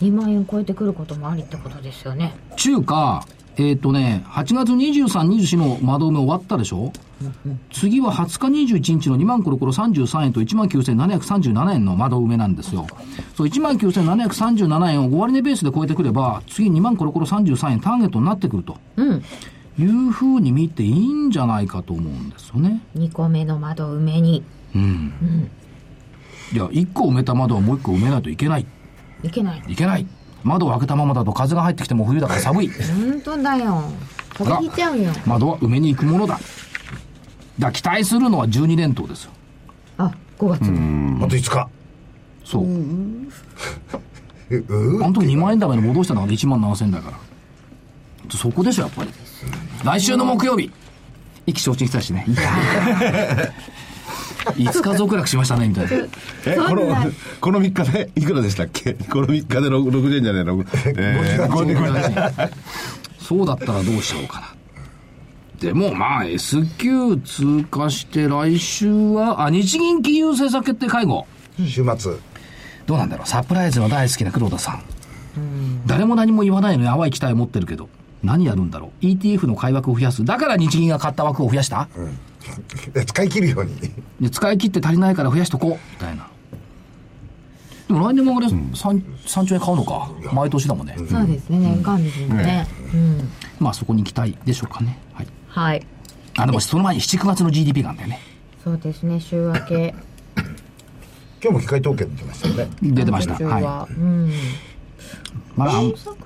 [0.00, 6.92] 2万円超えてくることもありってことですよね中華、えっ、とね、8月23、24の窓埋め終わったでしょ？
[7.70, 12.86] 次は20日21日の2万コロコロ33円と1万9737円の窓埋めなんですよ。
[13.36, 18.78] そう、1万9737円を5割値ベースで超えてくれば、次2万コロコロ33円ターゲットになってくると。
[19.78, 22.80] いうふうに見ていいんじゃないかと思うんですよね。
[22.96, 24.42] 2個目の窓埋めに
[26.52, 28.66] いや、1個埋めた窓はもう1個埋めないといけない。
[29.22, 30.06] いけないいけない。
[30.42, 32.68] 窓を開けたままだと風が入ってきても冬だから寒い。
[32.68, 33.82] 本当だよ
[34.32, 36.34] 風邪ひいちゃうよ窓は埋めに行くものだ。
[36.34, 36.44] だか
[37.58, 39.32] ら期待するのは12連投ですよ。
[39.98, 41.68] あ5月のあと5日。
[42.44, 42.64] そう。
[44.50, 47.18] え、うあの時2万円台まで戻したのが1万7000円だから。
[48.30, 49.10] そこでしょ、やっぱり。
[49.84, 50.70] 来週の木曜日。
[51.46, 52.24] 意気消沈したしね。
[52.28, 53.52] いやー
[54.44, 56.06] 5日続落しましたね、みたいな。
[56.46, 56.96] え、この、
[57.40, 58.94] この3日で、いくらでしたっけ？
[58.94, 60.64] この3日で6 60円じゃねえの？
[60.86, 62.50] えー、5
[63.18, 64.46] そうだったらどうしようかな。
[65.60, 71.26] でもまあ S q 通過して来週は、あ、日銀金融政策決定会合。
[71.58, 72.14] 週末。
[72.86, 74.82] どうなんだろうサプライズは大好きな黒田さん。
[75.86, 77.88] 誰も何も言わないのに淡い期待を持ってるけど、
[78.22, 80.24] 何やるんだろう ?ETF の買い枠を増やす。
[80.24, 82.10] だから日銀が買った枠を増やした、え
[83.06, 83.76] 使い切るように。
[84.20, 85.70] で使い切って足りないから増やしとこう。
[85.70, 86.26] みたいな。
[87.88, 88.72] でも来年もあれ、3,
[89.26, 90.10] 3兆円買うのか？
[90.32, 90.94] 毎年だもんね。
[90.96, 94.98] そうですね年間ですもんねうんまあそこに期待でしょうかね。
[95.12, 95.26] はい。
[95.48, 95.86] はい
[96.36, 98.20] あ、でもその前に7、9月の GDP があるんだよね。
[98.62, 99.94] そうですね週明け
[101.42, 102.68] 今日も機械統計出ましたよね。
[102.82, 103.36] 出てました。
[103.36, 103.62] 週はい。
[103.62, 104.30] はうん
[105.56, 105.70] まあ、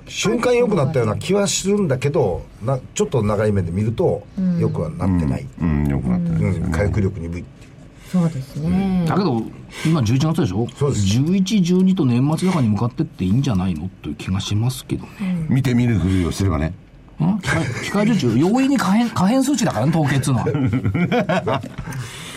[0.07, 4.25] 瞬間良くなったような気はするんだけど、なちょっと長い目で見ると、
[4.59, 5.45] よくはなってない。
[5.59, 6.77] うん、よくなってるんですようん、ね。
[6.77, 7.71] 回復力鈍いっていう。
[8.09, 9.05] そうですね。
[9.07, 9.41] だけど、
[9.85, 10.67] 今11月でしょ？
[10.77, 11.19] そうです。
[11.19, 13.89] 11、12と年末高に向かってっていいんじゃないの？
[14.03, 15.47] という気がしますけどね。
[15.49, 16.73] 見て見ぬふりをしてればね。
[17.19, 17.39] ん？
[17.39, 20.45] 機械機械受注、容易に可変、可変数値だからね、統計っつうのは。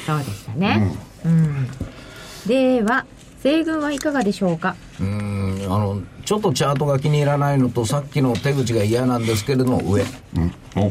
[0.06, 0.90] そうでしたね。
[1.24, 1.68] うん。
[2.46, 3.04] では
[3.42, 4.74] 西軍はいかがでしょうか？
[5.00, 10.04] うんあのちょっとチャートが気に入らないのとさっきの手口が嫌なんですけれども上。
[10.76, 10.86] お。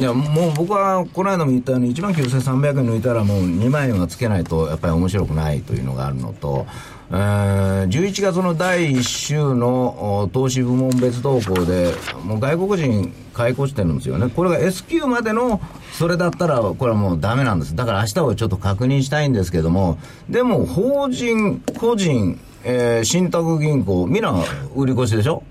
[0.00, 6.66] いやもう僕はこの間も言ったように1万9300円抜いたらもう2万円はつけないとやっぱり面白くないというのがあるのと、
[7.10, 14.28] えー11月の第1週のお投資部門別動向でもう外国人買い越してるんですよね。
[14.28, 15.60] これが S q までの
[15.98, 17.74] それだったらこれはもうダメなんです。
[17.74, 19.98] だから明日はちょっと確認したいんですけども
[20.30, 24.32] でも法人個人、えー信託銀行みんな
[24.76, 25.42] 売り越しでしょ？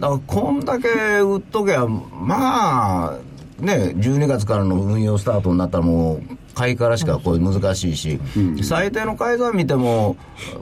[0.00, 0.88] だからこんだけ
[1.20, 3.18] 売っとけばまあ
[3.60, 6.22] ね12月からの運用スタートになったらもう
[6.54, 8.20] 買いからしかこれ難しいし、
[8.62, 10.16] 最低の改ざん見ても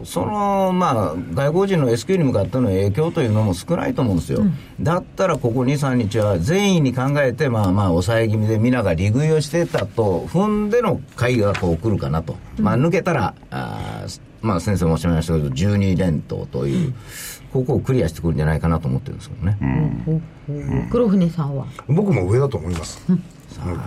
[0.04, 4.42] そのまあ外国人の S q に向かっての影響というのも少ないと思うんですよ、
[4.80, 16.94] だったらここ23日は善意に考えてまあまあ抑え気味で皆が利食いをしてたと踏んでの買いがこう来るかなと、まあ抜けたらあーまあ先生もおっしゃいましたけど12連投という、
[17.52, 19.58] ここをクリアしてくるんじゃないかなと思ってるんですけどね、
[20.90, 21.66] 黒船さんは？
[21.88, 23.04] 僕も上だと思います。
[23.08, 23.22] うん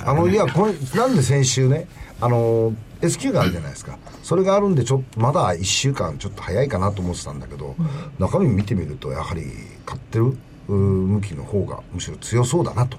[0.05, 0.33] あの、い。
[0.35, 1.87] や、これ、なんで先週ね、
[2.21, 3.97] あの、S q があるじゃないですか。
[4.23, 7.75] それがあるんで、ちょっと、まだ1週間ちょっと早いかなと思ってたんだけど、
[8.19, 9.43] 中身見てみると、やはり、
[9.85, 12.97] 買ってる向きの方が、むしろ強そうだなと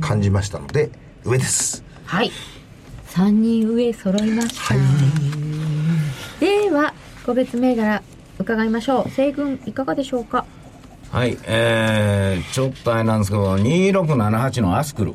[0.00, 0.90] 感じましたので、
[1.24, 1.84] 上です。
[2.06, 2.30] はい。
[3.10, 4.74] 3人上揃いました、
[6.40, 6.92] では
[7.24, 8.02] 個別銘柄
[8.38, 9.10] 伺いましょう。
[9.10, 10.44] 西軍いかがでしょうか？
[11.12, 11.38] はい。
[11.44, 15.14] えー、ちょっとあれなんですけど2678のアスクル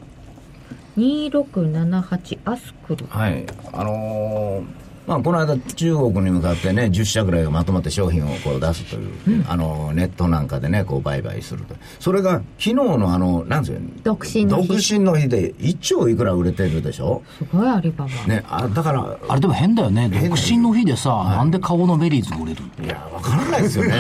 [1.00, 3.06] 2678アスクル。
[3.08, 3.46] はい。
[3.74, 11.74] あのーまあ、この間中国に向かってね10社ぐらいがまとまって商品をこう出すという、あのネットなんかでねこう売買すると。
[12.00, 14.68] それが昨日のあのなんですよ独身の日。
[14.68, 17.24] 独身の日で1兆いくら売れてるでしょ？
[17.40, 20.10] すごいアリババ、ねあだからあれでも変だよね。
[20.10, 22.86] 独身の日でさ、なんで顔のメリーズが売れるの？
[22.86, 23.96] いやわからないですよね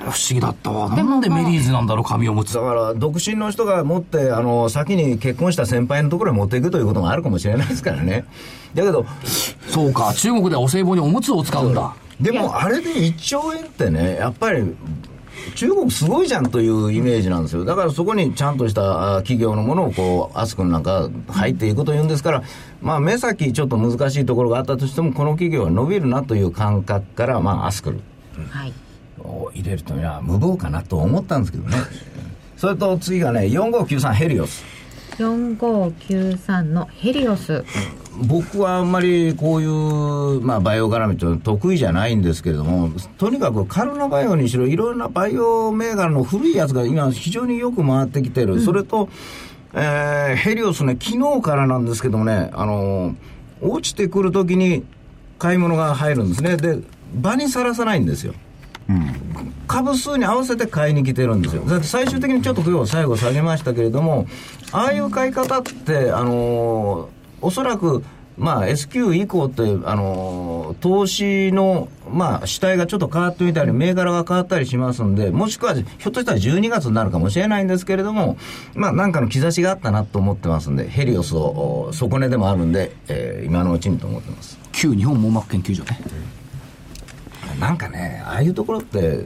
[0.00, 0.88] 不思議だったわ。
[0.88, 2.60] なんでメリーズなんだろう、髪を持つだ。
[2.60, 8.24] から独身の人が持ってあの先に結婚した先輩のところに持っていくということもあるかもしれないですからね
[8.74, 9.06] だけど
[9.68, 11.94] そうか、中国ではお歳暮におむつを使うんだ。
[12.20, 14.62] でもあれで1兆円ってねやっぱり
[15.56, 22.42] 中国すごいじゃんというイメージなんですよだからそこにちゃんとしたあ企業のものをこうアスクなんか入っていくというんですから
[22.80, 28.00] まあ目先ちょっと難しいところがあったとしてもこの企業は伸びるなという感覚からまあアスクル
[28.50, 28.72] はい
[29.24, 31.76] を入れるというのは無謀かなと思ったんですけどね。
[32.56, 34.64] それと次がね4593ヘリオス。
[35.18, 37.64] 4593のヘリオス。
[38.16, 49.08] 僕はあんまりこういう、まあ、バイオ絡みというのは得意じゃないんですけれども、とにかくカルナバイオにしろ、いろんなバイオ銘柄の古いやつが今、非常によく回ってきてる、それと、
[49.72, 53.14] えーヘリオスね、昨日からなんですけどもね、あのー
[53.60, 54.84] 落ちてくるときに
[55.38, 56.78] 買い物が入るんですね、で、
[57.14, 58.34] 場にさらさないんですよ。
[59.66, 61.62] 株数に合わせて買いに来てるんですよ。
[61.62, 64.26] だって最終的にちょっと今日最後下げましたけれども、
[64.72, 68.02] ああいう買い方って、あのーおそらく、
[68.38, 78.36] まあ S q 以降って、あのー投資の、まあ主体がちょっと変わってみたり、銘柄が変わったりしますんで、もしくはひょっとしたら12月になるかもしれないんですけれども、
[78.74, 84.58] まあなんかの兆しがあったなと思ってますんで、ヘリオスを底値でもあるんで、えー今のうちにと思ってます。
[84.72, 85.98] 旧日本網膜研究所ね。
[87.58, 89.24] なんかね、ああいうところって、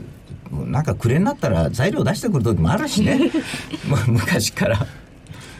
[0.51, 3.31] なんか暮れになったら材料出してくる時もあるしね、
[3.89, 4.85] まあ昔から。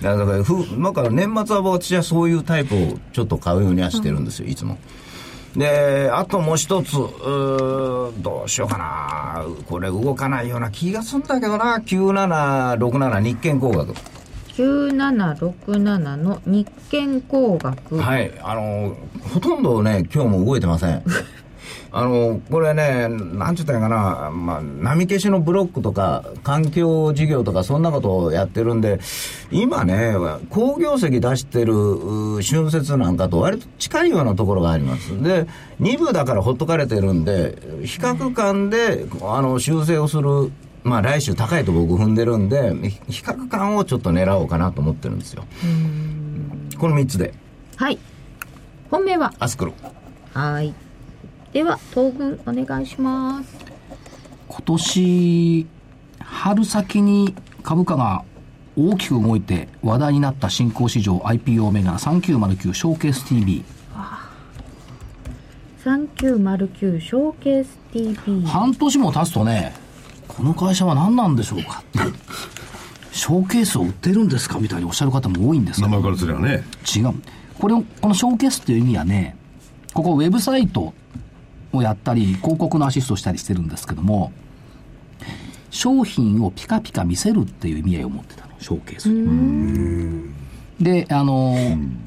[0.02, 4.78] だから、ふだから年末は私はそういうタイプをちょっと買うようにはしてるんですよ、いつも。
[5.56, 9.44] で、あともう一つ、うーどうしようかな。
[9.68, 11.80] これ動かないような気がするんだけどな。
[11.80, 13.94] 9767日経工学。
[14.60, 18.96] 9767の日建工学はい、あの、
[19.34, 21.02] ほとんどね、今日も動いてません。
[21.92, 29.00] あの、これね、なんて言ったらいいかな、まあ、波消しのブロックとか、環境事業とか、そんなことをやってるんで、
[29.52, 30.14] 今ね、
[30.50, 35.22] 好業績出してるう春節なんかと割と近いようなところがあります。
[35.22, 35.48] で、
[35.82, 40.52] 2部だからほっとかれてるんで、比較感で、あの、修正をする、
[40.84, 42.74] まあ来週高いと僕踏んでるんで、
[43.10, 45.44] 比較感をちょっと狙おうかなと思ってるんですよ。
[46.78, 47.34] この3つで、
[47.76, 48.00] はい
[48.90, 49.34] 本命は？
[49.40, 49.74] アスクロ。
[50.34, 50.74] はい
[51.54, 53.58] では東軍お願いします
[54.48, 55.68] 今年、
[56.20, 57.34] 春先に
[57.64, 58.24] 株価が
[58.78, 63.64] 大きく動いて話題になった新興市場 IPO 銘柄3909ショーケース TV。
[65.84, 69.74] 3909ショーケース TV 半年も経つとね、
[70.28, 72.30] この会社は何なんでしょうかって。
[73.12, 76.64] ショーケースを売ってるんですかみたいにおっしゃる方も多いんですけど名前からすればね。
[76.96, 77.14] 違う。
[77.60, 79.36] これを、このショーケースっていう意味はね、
[79.94, 80.94] ここウェブサイト
[81.72, 84.32] をやったり、広告のアシストしたりしてるんですけども、
[85.72, 90.84] 商品をピカピカ見せるっていう意味合いを持ってたの、ショーケース。
[90.84, 91.56] で、あの、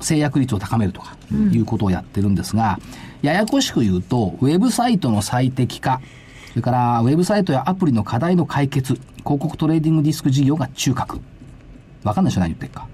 [0.01, 1.17] 制約率を高めるとか、
[1.53, 2.79] いうことをやってるんですが、
[3.21, 6.01] ややこしく言うと、ウェブサイトの最適化、
[6.51, 11.21] それから、ウェブサイトやアプリの課題の解決、広告トレーディングデスク事業が中核。
[12.03, 12.89] わかんないでしょ何言ってるか。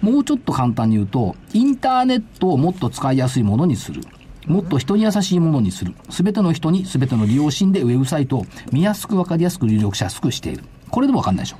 [0.00, 4.00] もうちょっと簡単に言うと、インターネットをもっと使いやすいものにする。
[4.46, 5.94] もっと人に優しいものにする。
[6.10, 10.64] すべての人にすべての利用シーンでウェブサイトを見やすくわかりやすく入力しやすくしている。
[10.90, 11.56] これでもわかんないでしょ。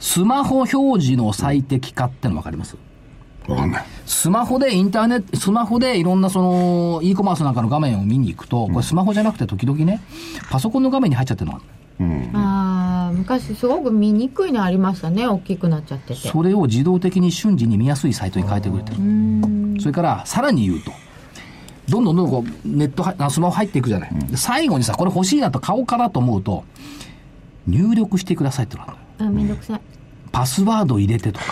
[0.00, 2.76] スマホ表示の最適化ってのわかります？
[3.48, 3.84] わかんない。
[4.06, 10.00] スマホでインターネット、スマホでいろんなその、e コマースなんかの画面を見に行くと、これスマホじゃなくて時々ね、
[10.50, 11.77] パソコンの画面に入っちゃってるのがある
[12.32, 18.98] あー昔すごく見にくいのありましたね大きくなっちゃっててそれを自動的に瞬時に見やすいサイトに変えてくれてる。
[19.80, 20.92] それから、さらに言うと、
[21.88, 24.10] どんどんどんどんこうネットは、あスマホ入っていくじゃない。
[24.30, 26.64] で最後にさ、これ欲しいなと買おうかなと思うと、
[27.66, 29.80] 入力してくださいってのがあるめんどくさい
[30.32, 31.44] パスワード入れてとか。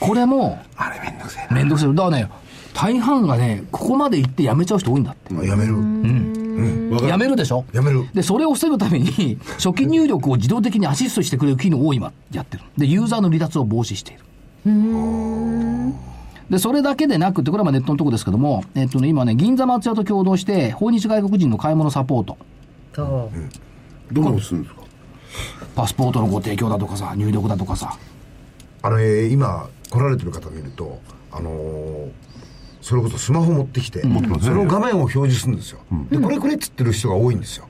[0.00, 1.94] これも、あれめんどくせえめんどくさい。
[1.94, 2.30] だからね、
[2.74, 5.34] 大半がね、ここまで行ってやめちゃう人多いんだって。
[5.34, 5.76] まあやめる。
[5.76, 6.39] な。
[7.08, 7.64] やめるでしょ？
[7.72, 8.04] やめる。
[8.14, 12.64] で、それを防ぐために、 初期入力を自動的にアシストしてくれる機能を今やってる。
[12.78, 14.22] で、ユーザーの離脱を防止している。
[16.50, 22.36] で、それだけでなくって、これはまあネットのとこですけども、えっとね、今ね、銀座松屋と共同して、訪日外国人の買い物サポート、
[24.12, 24.80] どうするんですか？
[25.76, 27.96] パスポートのご提供だとかさ、入力だとかさ、
[28.82, 30.98] あの、えー今、来られてる方見ると、
[31.30, 32.08] あのー
[32.82, 35.80] それこそスマホ持ってきて、その画面を表示するんですよ。
[36.10, 37.68] で、これこれっつってる人が多いんですよ。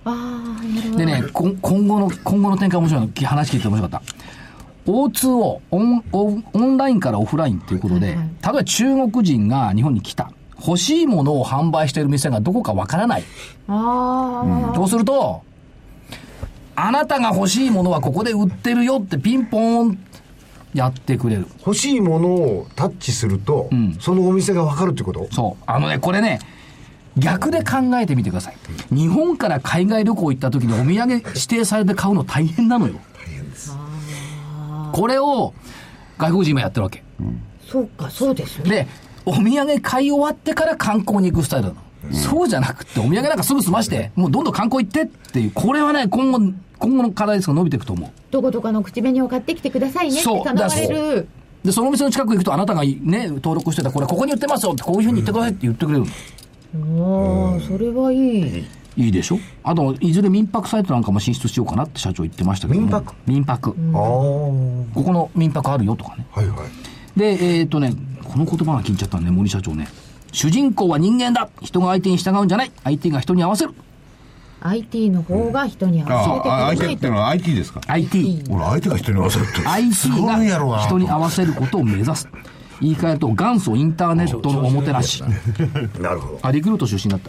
[0.97, 4.91] でね、こ今後の、今後の展開面白いの、話聞いて面白かった。
[4.91, 10.33] O2O、オン、オンオンラインからオフラインということで、はいはい例えば中国人が日本に来た。
[10.65, 13.25] 欲しいものを販売している店がどこかわからない。
[13.69, 15.43] あそうすると、
[16.77, 19.99] あなたが欲しいものはここで売ってるよってピンポーン
[20.75, 21.47] やってくれる。
[21.67, 25.29] 欲しいものをタッチすると、んそのお店がわかるってこと？
[25.33, 25.65] そう。
[25.67, 26.39] あのね、これね、
[27.17, 28.57] 逆で考えてみてください。
[28.95, 32.95] 日本から海外旅行行った時にお土産 指定されて買うの大変なのよ。
[33.19, 33.77] 大変です。
[34.93, 35.55] これを
[36.19, 37.03] 外国人もやってるわけ。
[37.21, 37.23] あ
[37.67, 38.87] そうかそうですねで、
[39.27, 41.77] お土産買い終わってから観光に行くスタイルなの。
[42.13, 46.39] そうじゃなくて、お土産なんかすぐ済まして、もうどんどん観光行ってっていう、これはね、今後、
[46.79, 48.11] 今後の課題ですが伸びていくと思う。
[48.31, 51.29] どこどこの口紅を買ってきてくださいねってそう頼まれる。
[51.65, 56.05] で、そのお店の近く行くと、あなたがね、登録してた、これここに売ってますよって、こういうふうに言ってくださいって言ってくれる
[56.73, 57.53] の。
[57.53, 58.65] ああ、それはいい。
[58.97, 59.39] いいでしょ？
[59.63, 62.87] あと、いずれ民泊サイトなんかも進出しようかなって社長言ってましたけども。
[62.87, 63.15] 民泊？
[63.27, 63.71] 民泊。
[63.71, 63.75] ああ、
[64.95, 66.27] ここの民泊あるよとかね。
[66.33, 67.19] はいはい。
[67.19, 67.93] で、えっ、とね、
[68.25, 69.87] この言葉が聞いちゃったね、森社長ね。
[70.33, 73.75] 主人公は人間だ人が相手に従うんじゃない相手が人に合わせる
[74.63, 77.11] IT の方が人に合わせてくああださいと相手って。
[77.11, 78.45] のは IT ですか？IT。
[78.51, 82.29] 俺相手が人に合わせるって IT がな人に合わせることを目指す。
[82.81, 85.23] 言い換えると元祖インターネットのおもてなし。
[86.01, 86.39] なるほど。
[86.43, 87.21] あ、リクルート出身だっ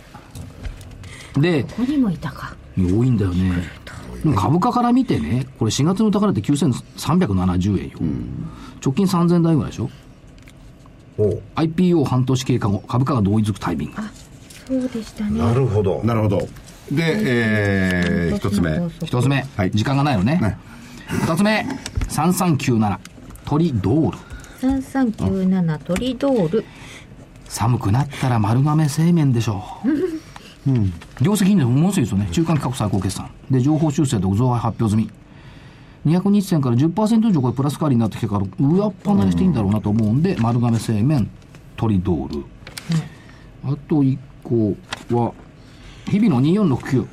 [1.34, 1.40] た。
[1.40, 2.54] で、ここにもいたか。
[2.78, 3.64] 多いんだよね。
[4.36, 7.98] 株価から見てね、これ4月の高値って9370円よ。
[8.84, 9.90] 直近3000台ぐらいでしょ
[11.18, 14.02] ?IPO 半年経過後、株価が同意づくタイミング。
[14.68, 15.40] そうでしたね。
[15.40, 16.02] なるほど。
[16.04, 16.48] なるほど
[16.92, 20.40] でえー、一つ目一つ目、はい時間がないのね。
[20.42, 20.58] ね
[21.08, 21.66] 二つ目、
[22.10, 23.00] 3397、
[23.46, 24.18] 鳥ドール。
[24.62, 26.66] 3397トリドール。
[27.46, 31.24] 寒くなったら丸亀製麺でしょう。
[31.24, 32.30] 業績いいんだよ、ものすごいですよね。
[32.32, 33.32] 中間企画最高決算。
[33.50, 35.10] で、情報修正と増配発表済み。
[36.06, 41.30] 200日線から10%以上これプラス代わりになってきてから上っ離れしていいんだろうなと思うんで、丸亀製麺、
[41.76, 42.46] トリドール。
[43.64, 44.76] あと1個
[45.16, 45.34] は、
[46.08, 47.08] 日々の2469。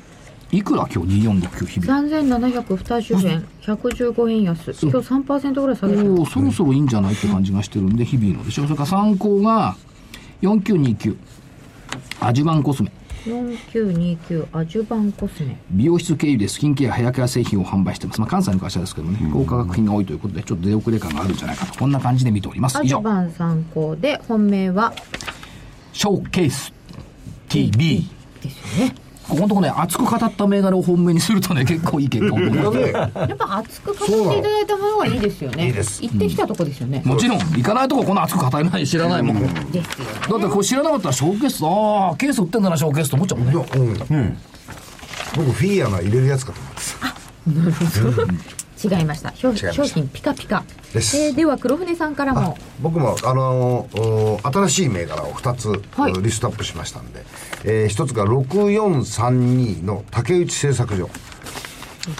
[0.51, 2.01] いくら今日2469日々。
[2.01, 4.71] 3720円、115円安。
[4.81, 6.13] 今日3%ぐらい下げてる。
[6.15, 8.63] おおそろそろいいんじゃないって感じがしてるんで、日々のでしょ。
[8.63, 9.75] それから参考が
[10.41, 11.15] 4929。
[12.21, 12.91] アジュバンコスメ。
[13.29, 15.57] 4929アジュバンコスメ。
[15.71, 18.19] 美容室経由でスキンケア、ヘアケア製品を販売してます。
[18.19, 21.77] まあ、関西の会社ですけどね、高価格品が多いということで、ちょっと出遅れ感があるんじゃないかと。
[21.77, 22.77] こんな感じで見ております。
[22.77, 24.93] アジュ以上、バン参考で、本命は、
[25.93, 26.73] ショーケース
[27.47, 28.07] TV。
[28.41, 28.95] ですよね。
[29.29, 32.63] ここのとこね、熱く語った銘柄を本命にするとね、結構いい結果を残る。
[32.63, 35.67] これね、やっぱ熱く語っていただいた方がいいですよね。
[35.67, 37.03] いいです行ってきたとこですよね。
[37.05, 39.41] もちろん、行かないとここんな熱く語れない知らないもん。
[39.41, 40.49] だってですよね。
[40.49, 43.53] これ知らなかったらショーケース、ああ、ケース売ってんだな、ショーケースと思っちゃうもんね。
[43.53, 43.65] いや
[44.09, 44.37] うん。
[45.35, 47.19] 僕、フィギュアが入れるやつかと思ってた。
[47.49, 48.49] 違いました。
[48.49, 49.33] 商違いました。
[49.35, 50.63] 商品ピカピカ。
[50.93, 51.17] です。
[51.17, 52.57] えーでは黒船さんからも。
[52.81, 56.13] 僕も、あのお新しい銘柄を2つ、はい。
[56.13, 57.25] リストアップしましたんで、
[57.65, 61.09] え1つが6432の竹内製作所、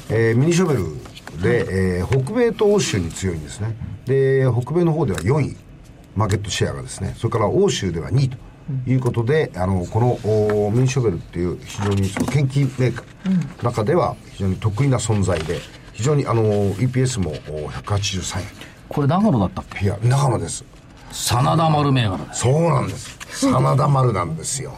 [0.10, 3.76] えーミニショベルで、えー北米と欧州に強いんですね。
[4.06, 5.56] で北米の方では4位。
[6.16, 7.16] マーケットシェアがですね。
[7.18, 8.38] それから欧州では2位と
[8.90, 10.20] いうことで、あのこの
[10.68, 15.60] おミニショベルっていう非常にその研究メーカーの中では非常に得意な存在で
[16.00, 16.44] 非常にあの
[16.76, 18.48] EPS もお183円
[18.88, 19.84] これ長野だったっけ？
[19.84, 20.64] いや長野です
[21.12, 22.40] 真田丸銘柄です。
[22.40, 23.18] そうなんです。
[23.46, 24.78] 真田丸なんですよ。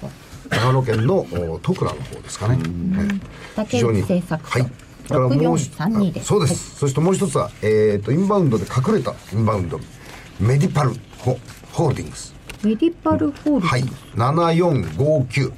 [0.49, 2.55] 長野県のお戸倉の方ですかね。
[2.55, 3.21] はい
[3.55, 4.59] 竹内製作所。
[4.59, 4.71] はい。
[5.07, 6.27] からもう一6432です。
[6.27, 6.75] そうです。
[6.77, 9.79] そしてもう一つは、えっ、と、インバウンドで隠れたインバウンド、
[10.39, 11.37] メディパルホ
[11.73, 12.33] ホールディングス。
[12.63, 14.17] メディパルホールデはいィングス。。
[14.17, 15.53] 7459。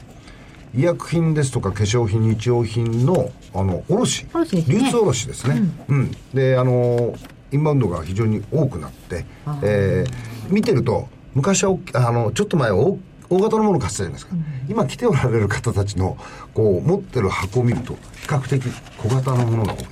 [0.76, 4.28] 医薬品ですとか化粧品、日用品の、あの、卸。
[4.34, 5.62] 卸ですね流通卸ですね。
[5.88, 6.12] うん。
[6.34, 7.16] で、あの、
[7.52, 9.26] インバウンドが非常に多くなって、
[9.64, 13.00] えー見てると、昔はあの、ちょっと前は大
[13.30, 14.36] 大型のもの買ってたじゃないですか。
[14.70, 16.18] 今来ておられる方たちの、
[16.54, 18.64] こう、持ってる箱を見ると、比較的
[18.98, 19.86] 小型のものが多い。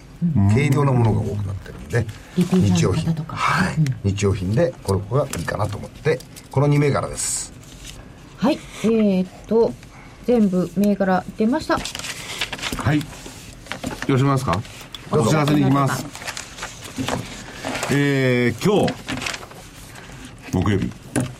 [0.53, 2.05] 軽量なものが多くなってるんで、
[2.38, 3.05] リピーターの日用品。
[3.05, 3.76] 方とかはい。
[4.03, 6.20] 日用品で、これこがいいかなと思って、
[6.51, 7.51] この2銘柄です。
[8.38, 8.59] はい。
[8.84, 9.74] えー、っと、
[10.26, 11.80] 全部銘柄出ました。
[12.78, 13.01] はい。
[14.08, 14.62] よろしくますか？
[15.12, 16.06] お知らせに行きます。
[17.91, 18.93] えー、今日、
[20.54, 20.91] 木曜日、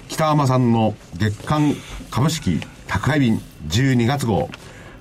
[0.08, 1.76] 北浜さんの月間
[2.12, 4.50] 株式宅配便12月号、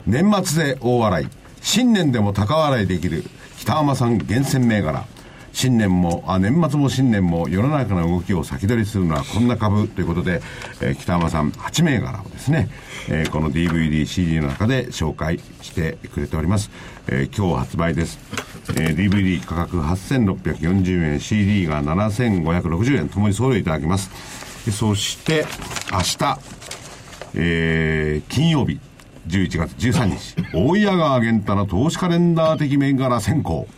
[0.06, 1.28] 年末で大笑い、
[1.60, 3.24] 新年でも高笑いできる
[3.58, 5.04] 北浜さん厳選銘柄、
[5.52, 10.40] 新年も、あ、年末も新年も世の中の動きを先取りするのはこんな株ということで、
[10.80, 12.68] えー北浜さん8銘柄をですね、
[13.08, 16.70] えーこの DVD、CD の中で紹介してくれております。
[17.08, 18.18] えー今日発売です。
[18.76, 24.10] えー DVD 価格8640円、CD が7560円、ともに送料いただきます。
[24.70, 25.46] そして、
[25.92, 26.38] 明日、
[27.34, 28.78] えー金曜日、
[29.28, 33.68] 11月13日、大谷川源太の投資カレンダー的銘柄選考。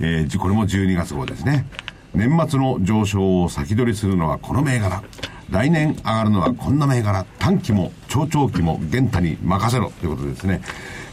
[0.00, 1.66] えーじこれも12月号ですね。
[2.14, 5.02] 年末の上昇を先取りするのはこの銘柄。
[5.50, 7.24] 来年上がるのはこんな銘柄。
[7.38, 10.62] 短期も長長期も源太に任せろということでですね。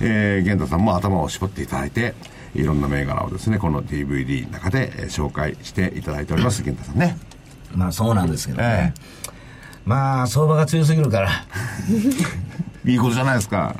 [0.01, 2.13] えー、源太さんも頭を絞っていただいて、
[2.55, 6.61] いろんな銘柄をですね、この DVD の中で、えー紹介していただいております。
[6.61, 7.17] 源太さんね。
[7.75, 8.93] まあそうなんですけどね。
[8.97, 8.99] え
[9.85, 11.29] まあ相場が強すぎるから。
[12.85, 13.75] いいことじゃないですか。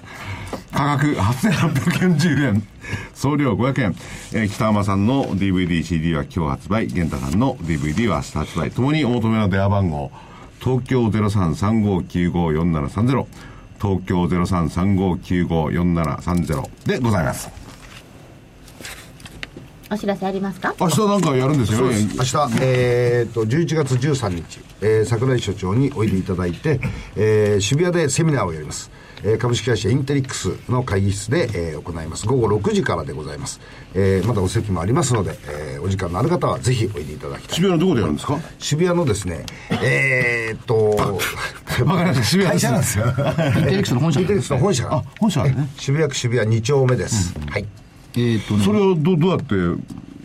[0.74, 2.64] 価格8840円。
[3.14, 3.96] 送料500円。
[4.34, 6.88] えー北浜さんの DVD、CD は今日発売。
[6.88, 8.72] 玄太さんの DVD は明日発売。
[8.72, 10.12] ともにお求めの電話番号。
[10.60, 13.26] 東京0335954730。
[13.82, 17.63] 東京0335954730でございます。
[19.94, 20.76] お知らせありますか？
[20.80, 21.96] 明日なんかやるんですよね。
[22.16, 26.80] 明日、えー、と11月13日、えー桜井所長においでいただいて、
[27.16, 28.90] えー渋谷でセミナーをやります、
[29.24, 32.26] えー株式会社インテリックスの会議室で、えー行います。
[32.28, 33.60] 午後6時からでございます、
[33.94, 37.56] えーまだお席もありますので、えーお時間のある方はぜひおいでいただきたい。
[37.56, 38.40] 渋谷のどこでやるんですか？
[38.60, 39.46] 渋谷のですね
[39.84, 40.90] えー、っと
[41.86, 42.24] わかりました。
[42.24, 43.06] 渋谷会社なんですよ。
[43.06, 45.70] インテリックスの本社インテリックスの本社があ、本社あるね。
[45.78, 47.66] 渋谷区渋谷2丁目です、はい
[48.16, 48.64] えーっとね。
[48.64, 49.56] それをどどうやって、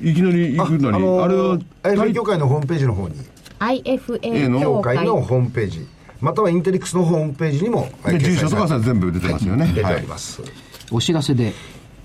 [0.03, 3.15] いきなり行くなり、あれは、IFA 協会のホームページの方に。
[3.59, 5.87] IFA 協協会会のホームページ。
[6.21, 9.67] またはインテリックスのホームページにもで住所とか全部出てますよね。
[9.69, 9.97] 出てはい。
[9.97, 10.43] おります、
[10.91, 11.53] お知らせで、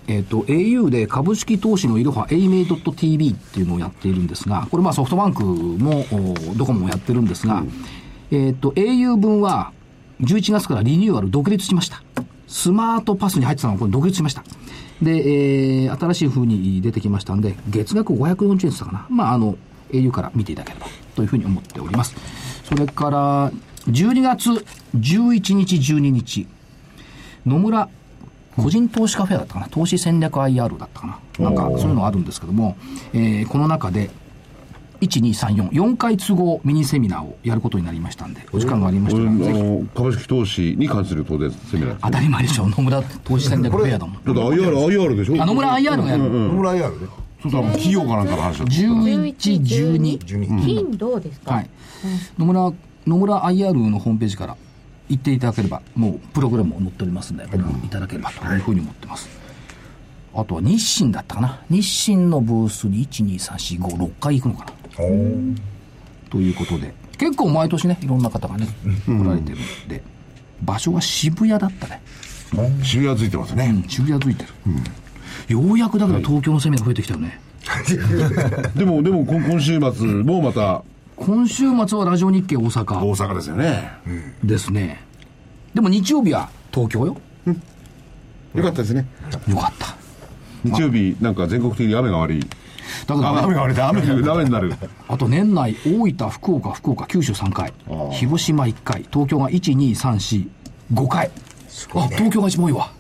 [0.08, 7.64] えっ、と、au で株式投資のいろは aimei.tv っていうのをやっているんですが、これまあソフトバンクもおドコモもやってるんですが、
[8.32, 9.72] えっ、と、au 分は
[10.22, 12.04] 11月からリニューアル独立しました。
[12.48, 14.44] スマートパスに入ってたのがこれ独立しました。
[15.02, 19.06] で、えー新しい風に出てきましたんで、月額540円って言ったかな。
[19.10, 19.56] まあ、あの、
[19.92, 22.16] au から見ていただければというふうに思っております。
[22.64, 23.52] それから、
[23.90, 24.50] 12月
[24.96, 26.48] 11日、12日、
[27.46, 27.90] 野村
[28.56, 32.78] 個人投資カフェだったかな、投資戦略 IR だったかな、なんかそういうのがあるんですけども、
[33.14, 34.10] えーこの中で、
[35.04, 41.98] 1、2、3、4、4回都合ミニセミナーをやることになりましたんで、お時間がありましたら、ぜ株式投資に関する当然セミナー。
[42.02, 44.14] 当たり前でしょ、野村投資戦略フェアだもん。
[44.14, 45.42] だって IR、IR でしょ。
[45.42, 47.08] あ野村 IR がやる、野村 IR ね。
[47.42, 51.70] そう多分企業かなんかの話だった11、12、12金どうですか、はい、
[52.38, 52.72] 野村
[53.06, 54.56] 野村 IR のホームページから
[55.10, 59.28] 行っていただければ、もうプログラムも載っておりますんで、ご覧いただければというふうに思ってます。
[60.34, 61.62] あとは日清だったかな？
[61.70, 64.72] 日清のブースに1、2、3、4、5、6回行くのかな？
[64.96, 68.68] ということで、結構毎年ね、いろんな方がね、
[69.06, 70.02] 来られてるんで、
[70.62, 72.02] 場所は渋谷だったね。
[72.84, 73.66] 渋谷ついてますね。
[73.84, 74.50] うん、渋谷ついてる。
[75.48, 77.40] ようやくだけど東京のセミナー増えてきたよね。
[78.76, 80.84] でも、でも今今週末もまた
[81.16, 83.92] 今週末はラジオ日経大阪大阪ですよね。
[84.44, 85.00] ですね。
[85.74, 87.18] でも日曜日は東京よ。
[88.54, 89.08] よかったですね。
[89.48, 89.96] よかった。
[90.64, 92.48] 日曜日、なんか全国的に雨が悪い。
[93.08, 94.74] だけど、あ雨が悪いで雨になる。
[95.08, 97.74] あと年内、大分、福岡、福岡、九州3回、
[98.12, 100.48] 広島1回、東京が1、2、3、4、
[100.94, 101.32] 5回。
[101.96, 102.92] あ、東京が一番多いわ。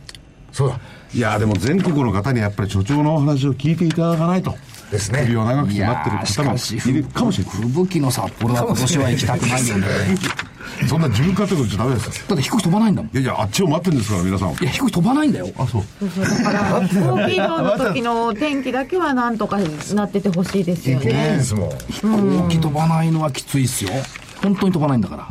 [0.51, 0.79] そうだ
[1.15, 4.55] いやーでも全国の方にやっぱり所長のお話を聞いていただかないと。
[4.91, 7.53] ですね首を長くいして待ってるやーし方もかし、いるかもしれない。
[7.53, 9.87] 吹雪の札幌は今年は行きたくないよね。
[10.87, 12.25] そんな自分勝手なこと言っちゃダメですよ。
[12.27, 13.17] だって飛行機飛ばないんだもん。
[13.17, 14.49] いいやいや、あっちを待ってるんですから、皆さん。
[14.49, 15.49] や、飛行機飛ばないんだよ。
[15.57, 15.83] あ、そう。
[16.43, 19.57] だから飛行機移動の時の天気だけはなんとか
[19.93, 23.91] なっててほしいですよいけないねですもん飛行機飛ばないのはきついっすよ。
[24.41, 25.27] 本当に飛ばないんだから。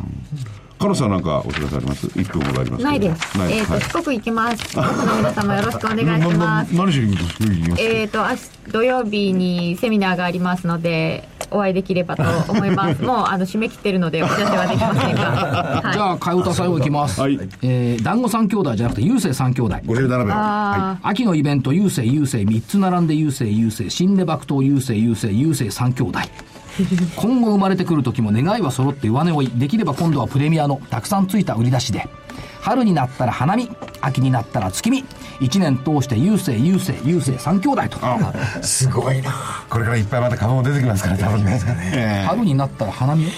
[0.83, 3.53] カロさんなんかお知らせあります ?1 分ほどありますないです、ない。
[3.53, 3.81] えっ、と、はい。
[3.83, 4.75] 四国行きます。
[4.75, 6.75] 僕の皆様よろしくお願いします。
[6.75, 7.81] 何しに行きます。
[7.81, 12.99] えっ、と明日土曜日にセミナーがありますのでお会いできればと思います。
[13.03, 15.21] もうあの締め切ってるのでお知らせはできませんが、
[15.81, 17.21] はい、じゃあ、替え歌最後いきます。
[17.21, 17.39] はい。
[17.61, 19.75] えー、団子三兄弟じゃなくて、郵政三兄弟。
[19.85, 20.33] 57秒。
[20.33, 26.19] あ秋のイベント、郵政、郵政、3つ並んで郵政、郵政、新ネ爆闘、郵政、郵政、郵政三兄弟。
[27.15, 29.51] 今後生まれてくる時も願いは揃って上値追い。
[29.55, 32.07] できれば今度はプレミアのたくさんついた売り出しで。
[32.61, 33.69] 春になったら花見、
[33.99, 35.05] 秋になったら月見。
[35.39, 37.99] 一年通して郵政、郵政、郵政三兄弟と。
[38.61, 39.31] すごいな
[39.69, 41.59] これからいっぱいまた株も出てきますから、多分ね。
[41.93, 43.29] え春になったら花見よ。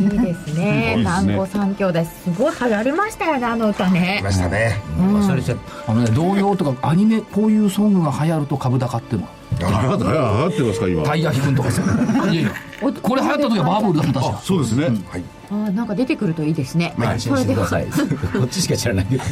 [0.00, 9.35] いいですね団子三兄弟すごい流行りましたよねあの歌ね来ましたね忘れちゃっあのね、童謡とかアニメ、こういうソングが流行ると株高っていうのは。
[9.58, 11.02] 上がってますか、今。
[11.04, 11.82] たい焼きくんとかさ。
[12.24, 12.50] いやいや
[12.80, 14.40] これ流行った時はバブルだった確か。
[14.42, 14.88] そうですね。
[15.50, 17.86] あなんか出てくるといいですね、安心してください。
[17.86, 17.92] こ
[18.44, 19.24] っちしか知らないけど。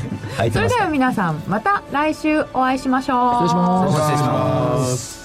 [0.52, 5.23] それでは皆さんまた来週お会いしましょう失礼します失礼します。